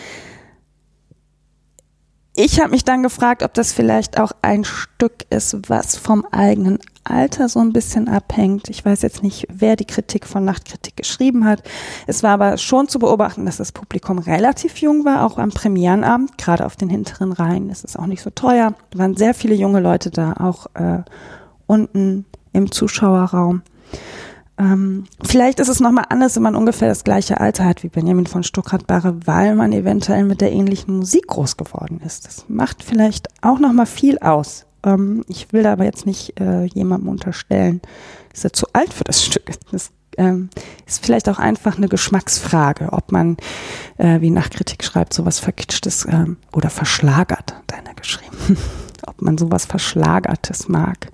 ich 2.35 2.61
habe 2.61 2.71
mich 2.71 2.85
dann 2.85 3.03
gefragt, 3.03 3.43
ob 3.43 3.53
das 3.53 3.73
vielleicht 3.73 4.19
auch 4.19 4.33
ein 4.41 4.65
Stück 4.65 5.27
ist, 5.29 5.69
was 5.69 5.97
vom 5.97 6.25
eigenen 6.31 6.79
Alter 7.05 7.49
so 7.51 7.61
ein 7.61 7.75
bisschen 7.75 8.09
abhängt. 8.09 8.71
Ich 8.71 8.85
weiß 8.85 9.03
jetzt 9.03 9.23
nicht, 9.23 9.47
wer 9.51 9.77
die 9.77 9.85
Kritik 9.85 10.27
von 10.27 10.43
Nachtkritik 10.45 10.97
geschrieben 10.97 11.45
hat. 11.45 11.63
Es 12.07 12.23
war 12.23 12.31
aber 12.31 12.57
schon 12.57 12.89
zu 12.89 12.99
beobachten, 12.99 13.45
dass 13.45 13.59
das 13.59 13.73
Publikum 13.73 14.19
relativ 14.19 14.79
jung 14.79 15.05
war, 15.05 15.27
auch 15.27 15.37
am 15.37 15.51
Premierenabend, 15.51 16.39
gerade 16.39 16.65
auf 16.65 16.77
den 16.77 16.89
hinteren 16.89 17.33
Reihen. 17.33 17.69
Es 17.69 17.85
ist 17.85 17.99
auch 17.99 18.07
nicht 18.07 18.23
so 18.23 18.31
teuer. 18.31 18.75
Da 18.91 18.99
waren 18.99 19.15
sehr 19.17 19.35
viele 19.35 19.55
junge 19.55 19.81
Leute 19.81 20.11
da, 20.11 20.33
auch 20.39 20.69
äh, 20.75 21.03
unten 21.67 22.25
im 22.55 22.73
Zuschauerraum. 22.73 23.61
Ähm, 24.63 25.05
vielleicht 25.25 25.59
ist 25.59 25.69
es 25.69 25.81
nochmal 25.81 26.05
anders, 26.09 26.37
wenn 26.37 26.45
man 26.45 26.55
ungefähr 26.55 26.89
das 26.89 27.03
gleiche 27.03 27.41
Alter 27.41 27.65
hat 27.65 27.83
wie 27.83 27.89
Benjamin 27.89 28.27
von 28.27 28.45
Stuckrad-Barre, 28.45 29.27
weil 29.27 29.57
man 29.57 29.73
eventuell 29.73 30.25
mit 30.25 30.41
der 30.41 30.53
ähnlichen 30.53 30.99
Musik 30.99 31.27
groß 31.27 31.57
geworden 31.57 32.01
ist. 32.05 32.27
Das 32.27 32.45
macht 32.49 32.85
vielleicht 32.85 33.29
auch 33.43 33.59
nochmal 33.59 33.87
viel 33.87 34.19
aus. 34.19 34.67
Ähm, 34.85 35.25
ich 35.27 35.53
will 35.53 35.67
aber 35.67 35.85
jetzt 35.85 36.07
nicht 36.07 36.39
äh, 36.41 36.65
jemandem 36.65 37.09
unterstellen, 37.09 37.81
ist 38.33 38.45
er 38.45 38.53
zu 38.53 38.67
alt 38.73 38.93
für 38.93 39.05
das 39.05 39.25
Stück. 39.25 39.51
Das 39.73 39.91
ähm, 40.17 40.51
ist 40.87 41.05
vielleicht 41.05 41.29
auch 41.29 41.39
einfach 41.39 41.77
eine 41.77 41.89
Geschmacksfrage, 41.89 42.93
ob 42.93 43.11
man, 43.11 43.39
äh, 43.99 44.21
wie 44.21 44.31
Nachkritik 44.31 44.85
schreibt, 44.85 45.13
sowas 45.13 45.41
verkitschtes 45.41 46.07
ähm, 46.09 46.37
oder 46.53 46.71
verschlagert, 46.71 47.55
hat 47.55 47.75
einer 47.75 47.95
geschrieben, 47.95 48.37
man 49.23 49.39
sowas 49.39 49.65
Verschlagertes 49.65 50.69
mag. 50.69 51.09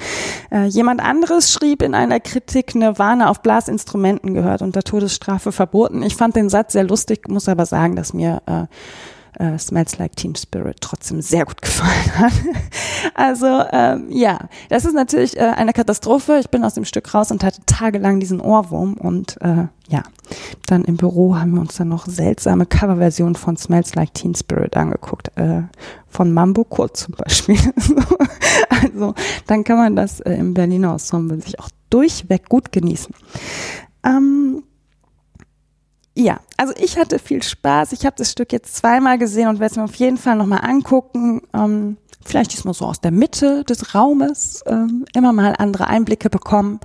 Äh, 0.50 0.66
jemand 0.66 1.00
anderes 1.00 1.52
schrieb 1.52 1.82
in 1.82 1.94
einer 1.94 2.20
Kritik, 2.20 2.74
Nirvana 2.74 3.28
auf 3.28 3.42
Blasinstrumenten 3.42 4.34
gehört 4.34 4.62
unter 4.62 4.82
Todesstrafe 4.82 5.52
verboten. 5.52 6.02
Ich 6.02 6.16
fand 6.16 6.36
den 6.36 6.48
Satz 6.48 6.72
sehr 6.72 6.84
lustig, 6.84 7.28
muss 7.28 7.48
aber 7.48 7.66
sagen, 7.66 7.96
dass 7.96 8.12
mir 8.12 8.42
äh, 8.46 8.64
äh, 9.38 9.58
Smells 9.58 9.98
Like 9.98 10.16
Teen 10.16 10.34
Spirit 10.34 10.80
trotzdem 10.80 11.22
sehr 11.22 11.44
gut 11.44 11.62
gefallen 11.62 12.18
hat. 12.18 12.32
also 13.14 13.64
ähm, 13.72 14.06
ja, 14.10 14.48
das 14.68 14.84
ist 14.84 14.94
natürlich 14.94 15.36
äh, 15.36 15.40
eine 15.40 15.72
Katastrophe. 15.72 16.38
Ich 16.38 16.50
bin 16.50 16.64
aus 16.64 16.74
dem 16.74 16.84
Stück 16.84 17.14
raus 17.14 17.30
und 17.30 17.44
hatte 17.44 17.60
tagelang 17.66 18.20
diesen 18.20 18.40
Ohrwurm 18.40 18.94
und 18.94 19.40
äh, 19.40 19.66
ja, 19.88 20.02
dann 20.66 20.84
im 20.84 20.96
Büro 20.96 21.36
haben 21.36 21.52
wir 21.54 21.60
uns 21.60 21.76
dann 21.76 21.88
noch 21.88 22.06
seltsame 22.06 22.66
Coverversionen 22.66 23.36
von 23.36 23.56
Smells 23.56 23.94
Like 23.94 24.12
Teen 24.14 24.34
Spirit 24.34 24.76
angeguckt, 24.76 25.30
äh, 25.36 25.62
von 26.08 26.32
Mambo 26.32 26.64
Kurt 26.64 26.96
zum 26.96 27.14
Beispiel. 27.14 27.58
also 28.82 29.14
dann 29.46 29.64
kann 29.64 29.78
man 29.78 29.96
das 29.96 30.20
äh, 30.20 30.34
im 30.34 30.54
Berliner 30.54 30.92
Ensemble 30.92 31.40
sich 31.40 31.58
auch 31.58 31.70
durchweg 31.90 32.48
gut 32.48 32.72
genießen. 32.72 33.14
Ähm, 34.04 34.62
ja, 36.18 36.40
also 36.56 36.74
ich 36.76 36.98
hatte 36.98 37.20
viel 37.20 37.44
Spaß. 37.44 37.92
Ich 37.92 38.04
habe 38.04 38.16
das 38.18 38.32
Stück 38.32 38.52
jetzt 38.52 38.74
zweimal 38.74 39.18
gesehen 39.18 39.46
und 39.46 39.60
werde 39.60 39.70
es 39.70 39.76
mir 39.76 39.84
auf 39.84 39.94
jeden 39.94 40.16
Fall 40.16 40.34
nochmal 40.34 40.62
angucken. 40.64 41.42
Ähm, 41.54 41.96
vielleicht 42.24 42.52
diesmal 42.52 42.74
so 42.74 42.86
aus 42.86 43.00
der 43.00 43.12
Mitte 43.12 43.62
des 43.62 43.94
Raumes 43.94 44.64
ähm, 44.66 45.04
immer 45.14 45.32
mal 45.32 45.54
andere 45.58 45.86
Einblicke 45.86 46.28
bekommen. 46.28 46.80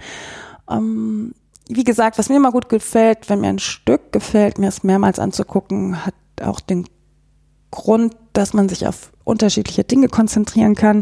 Ähm, 0.69 1.33
wie 1.67 1.83
gesagt, 1.83 2.19
was 2.19 2.29
mir 2.29 2.35
immer 2.35 2.51
gut 2.51 2.69
gefällt, 2.69 3.27
wenn 3.27 3.41
mir 3.41 3.49
ein 3.49 3.57
Stück 3.57 4.11
gefällt, 4.11 4.59
mir 4.59 4.67
es 4.67 4.83
mehrmals 4.83 5.17
anzugucken, 5.17 6.05
hat 6.05 6.13
auch 6.43 6.59
den 6.59 6.85
Grund, 7.71 8.15
dass 8.33 8.53
man 8.53 8.69
sich 8.69 8.85
auf 8.85 9.11
unterschiedliche 9.23 9.83
Dinge 9.83 10.09
konzentrieren 10.09 10.75
kann. 10.75 11.01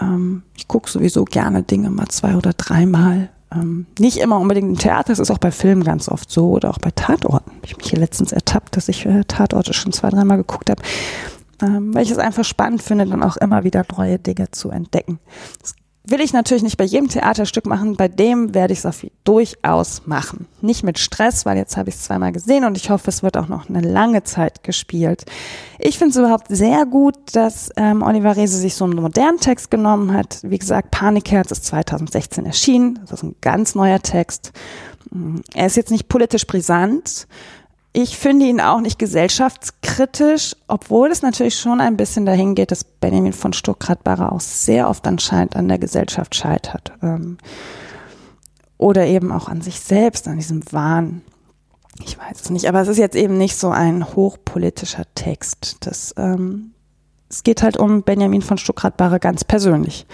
Ähm, 0.00 0.42
ich 0.56 0.66
gucke 0.66 0.90
sowieso 0.90 1.24
gerne 1.24 1.62
Dinge 1.62 1.90
mal 1.90 2.08
zwei 2.08 2.34
oder 2.34 2.54
dreimal 2.54 3.30
ähm, 3.52 3.86
nicht 3.98 4.18
immer 4.18 4.38
unbedingt 4.40 4.68
im 4.68 4.78
Theater, 4.78 5.08
das 5.08 5.18
ist 5.18 5.30
auch 5.30 5.38
bei 5.38 5.50
Filmen 5.50 5.84
ganz 5.84 6.08
oft 6.08 6.30
so 6.30 6.50
oder 6.50 6.70
auch 6.70 6.78
bei 6.78 6.90
Tatorten. 6.90 7.52
Ich 7.62 7.72
habe 7.72 7.82
mich 7.82 7.90
hier 7.90 7.98
letztens 7.98 8.32
ertappt, 8.32 8.76
dass 8.76 8.88
ich 8.88 9.06
äh, 9.06 9.24
Tatorte 9.24 9.72
schon 9.72 9.92
zwei, 9.92 10.10
dreimal 10.10 10.38
geguckt 10.38 10.70
habe, 10.70 10.82
ähm, 11.62 11.94
weil 11.94 12.02
ich 12.02 12.10
es 12.10 12.18
einfach 12.18 12.44
spannend 12.44 12.82
finde, 12.82 13.06
dann 13.06 13.22
auch 13.22 13.36
immer 13.36 13.64
wieder 13.64 13.84
neue 13.96 14.18
Dinge 14.18 14.50
zu 14.50 14.70
entdecken. 14.70 15.18
Das 15.60 15.74
will 16.06 16.20
ich 16.20 16.32
natürlich 16.32 16.62
nicht 16.62 16.76
bei 16.76 16.84
jedem 16.84 17.08
Theaterstück 17.08 17.66
machen. 17.66 17.96
Bei 17.96 18.08
dem 18.08 18.54
werde 18.54 18.72
ich 18.72 18.84
es 18.84 19.06
durchaus 19.24 20.06
machen. 20.06 20.46
Nicht 20.60 20.84
mit 20.84 20.98
Stress, 20.98 21.44
weil 21.44 21.56
jetzt 21.56 21.76
habe 21.76 21.88
ich 21.88 21.96
es 21.96 22.02
zweimal 22.02 22.32
gesehen 22.32 22.64
und 22.64 22.76
ich 22.76 22.90
hoffe, 22.90 23.08
es 23.08 23.22
wird 23.22 23.36
auch 23.36 23.48
noch 23.48 23.68
eine 23.68 23.80
lange 23.80 24.22
Zeit 24.22 24.62
gespielt. 24.62 25.24
Ich 25.78 25.98
finde 25.98 26.10
es 26.10 26.16
überhaupt 26.16 26.46
sehr 26.48 26.86
gut, 26.86 27.16
dass 27.32 27.70
ähm, 27.76 28.02
Oliver 28.02 28.36
Rese 28.36 28.58
sich 28.58 28.74
so 28.74 28.84
einen 28.84 28.96
modernen 28.96 29.38
Text 29.38 29.70
genommen 29.70 30.12
hat. 30.12 30.38
Wie 30.42 30.58
gesagt, 30.58 30.90
Panikherz 30.90 31.50
ist 31.50 31.64
2016 31.66 32.46
erschienen. 32.46 33.00
Das 33.02 33.12
ist 33.12 33.22
ein 33.22 33.36
ganz 33.40 33.74
neuer 33.74 34.00
Text. 34.00 34.52
Er 35.54 35.66
ist 35.66 35.76
jetzt 35.76 35.90
nicht 35.90 36.08
politisch 36.08 36.46
brisant, 36.46 37.26
ich 37.98 38.18
finde 38.18 38.44
ihn 38.44 38.60
auch 38.60 38.82
nicht 38.82 38.98
gesellschaftskritisch, 38.98 40.54
obwohl 40.68 41.10
es 41.10 41.22
natürlich 41.22 41.58
schon 41.58 41.80
ein 41.80 41.96
bisschen 41.96 42.26
dahin 42.26 42.54
geht, 42.54 42.70
dass 42.70 42.84
Benjamin 42.84 43.32
von 43.32 43.54
Stuckrad-Barre 43.54 44.32
auch 44.32 44.40
sehr 44.40 44.90
oft 44.90 45.06
anscheinend 45.06 45.56
an 45.56 45.66
der 45.66 45.78
Gesellschaft 45.78 46.34
scheitert. 46.34 46.92
Ähm, 47.02 47.38
oder 48.76 49.06
eben 49.06 49.32
auch 49.32 49.48
an 49.48 49.62
sich 49.62 49.80
selbst, 49.80 50.28
an 50.28 50.36
diesem 50.36 50.60
Wahn. 50.72 51.22
Ich 52.04 52.18
weiß 52.18 52.42
es 52.42 52.50
nicht, 52.50 52.68
aber 52.68 52.82
es 52.82 52.88
ist 52.88 52.98
jetzt 52.98 53.16
eben 53.16 53.38
nicht 53.38 53.56
so 53.56 53.70
ein 53.70 54.14
hochpolitischer 54.14 55.04
Text. 55.14 55.78
Das, 55.80 56.14
ähm, 56.18 56.72
es 57.30 57.44
geht 57.44 57.62
halt 57.62 57.78
um 57.78 58.02
Benjamin 58.02 58.42
von 58.42 58.58
Stuckrad-Barre 58.58 59.20
ganz 59.20 59.42
persönlich, 59.42 60.06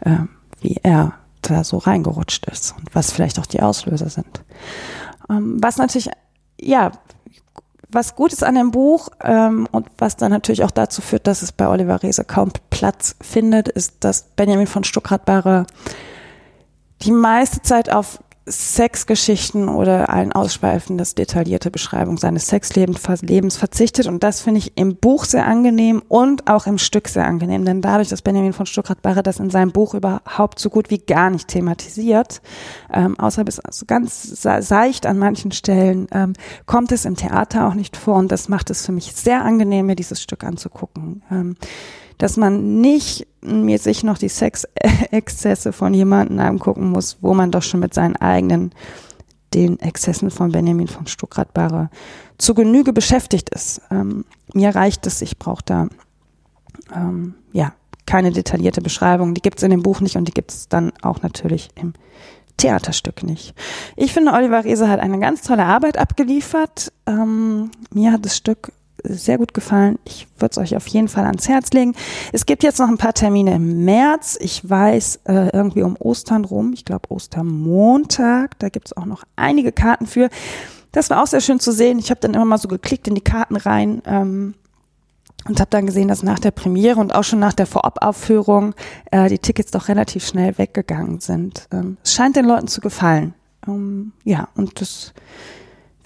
äh, 0.00 0.20
wie 0.62 0.80
er 0.82 1.12
da 1.42 1.64
so 1.64 1.76
reingerutscht 1.76 2.46
ist 2.46 2.74
und 2.78 2.94
was 2.94 3.12
vielleicht 3.12 3.38
auch 3.38 3.46
die 3.46 3.60
Auslöser 3.60 4.08
sind. 4.08 4.42
Ähm, 5.28 5.58
was 5.60 5.76
natürlich, 5.76 6.08
ja, 6.58 6.92
was 7.88 8.16
gut 8.16 8.32
ist 8.32 8.44
an 8.44 8.56
dem 8.56 8.70
Buch 8.70 9.08
ähm, 9.22 9.68
und 9.70 9.88
was 9.98 10.16
dann 10.16 10.30
natürlich 10.30 10.64
auch 10.64 10.70
dazu 10.70 11.02
führt, 11.02 11.26
dass 11.26 11.42
es 11.42 11.52
bei 11.52 11.68
Oliver 11.68 12.02
Reese 12.02 12.24
kaum 12.24 12.50
Platz 12.70 13.16
findet, 13.20 13.68
ist, 13.68 13.96
dass 14.00 14.24
Benjamin 14.36 14.66
von 14.66 14.84
Stuckrad-Barre 14.84 15.66
die 17.02 17.12
meiste 17.12 17.62
Zeit 17.62 17.90
auf 17.90 18.22
Sexgeschichten 18.48 19.68
oder 19.68 20.08
ein 20.08 20.32
ausschweifendes, 20.32 21.16
detaillierte 21.16 21.70
Beschreibung 21.70 22.16
seines 22.16 22.46
Sexlebens 22.46 23.56
verzichtet. 23.56 24.06
Und 24.06 24.22
das 24.22 24.40
finde 24.40 24.58
ich 24.58 24.76
im 24.76 24.96
Buch 24.96 25.24
sehr 25.24 25.46
angenehm 25.46 26.02
und 26.06 26.48
auch 26.48 26.66
im 26.66 26.78
Stück 26.78 27.08
sehr 27.08 27.26
angenehm. 27.26 27.64
Denn 27.64 27.82
dadurch, 27.82 28.08
dass 28.08 28.22
Benjamin 28.22 28.52
von 28.52 28.66
Stuckrad-Barre 28.66 29.24
das 29.24 29.40
in 29.40 29.50
seinem 29.50 29.72
Buch 29.72 29.94
überhaupt 29.94 30.60
so 30.60 30.70
gut 30.70 30.90
wie 30.90 30.98
gar 30.98 31.30
nicht 31.30 31.48
thematisiert, 31.48 32.40
ähm, 32.92 33.18
außer 33.18 33.44
bis 33.44 33.60
ganz 33.86 34.22
seicht 34.40 35.06
an 35.06 35.18
manchen 35.18 35.50
Stellen, 35.50 36.06
ähm, 36.12 36.34
kommt 36.66 36.92
es 36.92 37.04
im 37.04 37.16
Theater 37.16 37.66
auch 37.66 37.74
nicht 37.74 37.96
vor. 37.96 38.16
Und 38.16 38.30
das 38.30 38.48
macht 38.48 38.70
es 38.70 38.86
für 38.86 38.92
mich 38.92 39.12
sehr 39.12 39.44
angenehm, 39.44 39.86
mir 39.86 39.96
dieses 39.96 40.22
Stück 40.22 40.44
anzugucken. 40.44 41.22
Ähm, 41.32 41.56
dass 42.18 42.36
man 42.36 42.80
nicht 42.80 43.26
mir 43.42 43.78
sich 43.78 44.02
noch 44.02 44.18
die 44.18 44.28
Sexexzesse 44.28 45.72
von 45.72 45.94
jemandem 45.94 46.38
angucken 46.40 46.90
muss, 46.90 47.18
wo 47.20 47.34
man 47.34 47.50
doch 47.50 47.62
schon 47.62 47.80
mit 47.80 47.94
seinen 47.94 48.16
eigenen, 48.16 48.72
den 49.54 49.78
Exzessen 49.80 50.30
von 50.30 50.52
Benjamin 50.52 50.88
von 50.88 51.06
Stuckrad-Barre 51.06 51.90
zu 52.38 52.54
Genüge 52.54 52.92
beschäftigt 52.92 53.50
ist. 53.50 53.80
Ähm, 53.90 54.24
mir 54.52 54.74
reicht 54.74 55.06
es, 55.06 55.22
ich 55.22 55.38
brauche 55.38 55.62
da 55.64 55.88
ähm, 56.94 57.34
ja 57.52 57.72
keine 58.06 58.30
detaillierte 58.30 58.80
Beschreibung. 58.80 59.34
Die 59.34 59.42
gibt 59.42 59.58
es 59.58 59.64
in 59.64 59.70
dem 59.70 59.82
Buch 59.82 60.00
nicht 60.00 60.16
und 60.16 60.28
die 60.28 60.32
gibt 60.32 60.52
es 60.52 60.68
dann 60.68 60.92
auch 61.02 61.22
natürlich 61.22 61.70
im 61.74 61.92
Theaterstück 62.56 63.22
nicht. 63.22 63.54
Ich 63.96 64.12
finde, 64.12 64.32
Oliver 64.32 64.64
Reese 64.64 64.88
hat 64.88 65.00
eine 65.00 65.18
ganz 65.18 65.42
tolle 65.42 65.64
Arbeit 65.64 65.98
abgeliefert. 65.98 66.92
Ähm, 67.06 67.70
mir 67.92 68.12
hat 68.12 68.24
das 68.24 68.36
Stück 68.36 68.72
sehr 69.02 69.38
gut 69.38 69.54
gefallen. 69.54 69.98
Ich 70.04 70.26
würde 70.38 70.52
es 70.52 70.58
euch 70.58 70.76
auf 70.76 70.86
jeden 70.88 71.08
Fall 71.08 71.24
ans 71.24 71.48
Herz 71.48 71.70
legen. 71.70 71.94
Es 72.32 72.46
gibt 72.46 72.62
jetzt 72.62 72.78
noch 72.78 72.88
ein 72.88 72.98
paar 72.98 73.14
Termine 73.14 73.54
im 73.54 73.84
März. 73.84 74.38
Ich 74.40 74.68
weiß 74.68 75.20
äh, 75.24 75.50
irgendwie 75.52 75.82
um 75.82 75.96
Ostern 75.96 76.44
rum. 76.44 76.72
Ich 76.72 76.84
glaube 76.84 77.10
Ostermontag. 77.10 78.58
Da 78.58 78.68
gibt 78.68 78.88
es 78.88 78.96
auch 78.96 79.06
noch 79.06 79.24
einige 79.36 79.72
Karten 79.72 80.06
für. 80.06 80.28
Das 80.92 81.10
war 81.10 81.22
auch 81.22 81.26
sehr 81.26 81.40
schön 81.40 81.60
zu 81.60 81.72
sehen. 81.72 81.98
Ich 81.98 82.10
habe 82.10 82.20
dann 82.20 82.34
immer 82.34 82.44
mal 82.44 82.58
so 82.58 82.68
geklickt 82.68 83.06
in 83.06 83.14
die 83.14 83.20
Karten 83.20 83.56
rein 83.56 84.02
ähm, 84.06 84.54
und 85.46 85.60
habe 85.60 85.70
dann 85.70 85.86
gesehen, 85.86 86.08
dass 86.08 86.22
nach 86.22 86.38
der 86.38 86.50
Premiere 86.52 87.00
und 87.00 87.14
auch 87.14 87.24
schon 87.24 87.38
nach 87.38 87.52
der 87.52 87.66
Vorabaufführung 87.66 88.74
äh, 89.10 89.28
die 89.28 89.38
Tickets 89.38 89.70
doch 89.70 89.88
relativ 89.88 90.26
schnell 90.26 90.56
weggegangen 90.58 91.20
sind. 91.20 91.68
Ähm, 91.70 91.98
es 92.02 92.14
scheint 92.14 92.36
den 92.36 92.46
Leuten 92.46 92.68
zu 92.68 92.80
gefallen. 92.80 93.34
Ähm, 93.66 94.12
ja, 94.24 94.48
und 94.54 94.80
das 94.80 95.12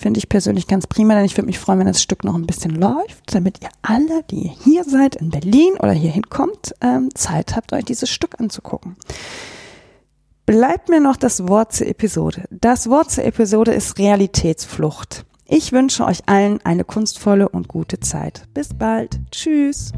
Finde 0.00 0.16
ich 0.16 0.30
persönlich 0.30 0.66
ganz 0.66 0.86
prima, 0.86 1.14
denn 1.14 1.26
ich 1.26 1.36
würde 1.36 1.44
mich 1.44 1.58
freuen, 1.58 1.80
wenn 1.80 1.86
das 1.86 2.00
Stück 2.00 2.24
noch 2.24 2.34
ein 2.34 2.46
bisschen 2.46 2.74
läuft, 2.74 3.34
damit 3.34 3.62
ihr 3.62 3.68
alle, 3.82 4.22
die 4.30 4.50
hier 4.64 4.84
seid 4.84 5.16
in 5.16 5.28
Berlin 5.28 5.74
oder 5.78 5.92
hier 5.92 6.10
hinkommt, 6.10 6.74
ähm, 6.80 7.10
Zeit 7.14 7.54
habt, 7.54 7.74
euch 7.74 7.84
dieses 7.84 8.08
Stück 8.08 8.40
anzugucken. 8.40 8.96
Bleibt 10.46 10.88
mir 10.88 11.02
noch 11.02 11.18
das 11.18 11.48
Wort 11.48 11.74
zur 11.74 11.86
Episode. 11.86 12.44
Das 12.50 12.88
Wort 12.88 13.10
zur 13.10 13.24
Episode 13.24 13.72
ist 13.72 13.98
Realitätsflucht. 13.98 15.26
Ich 15.44 15.70
wünsche 15.72 16.06
euch 16.06 16.22
allen 16.24 16.64
eine 16.64 16.84
kunstvolle 16.84 17.50
und 17.50 17.68
gute 17.68 18.00
Zeit. 18.00 18.44
Bis 18.54 18.70
bald. 18.72 19.20
Tschüss. 19.30 19.92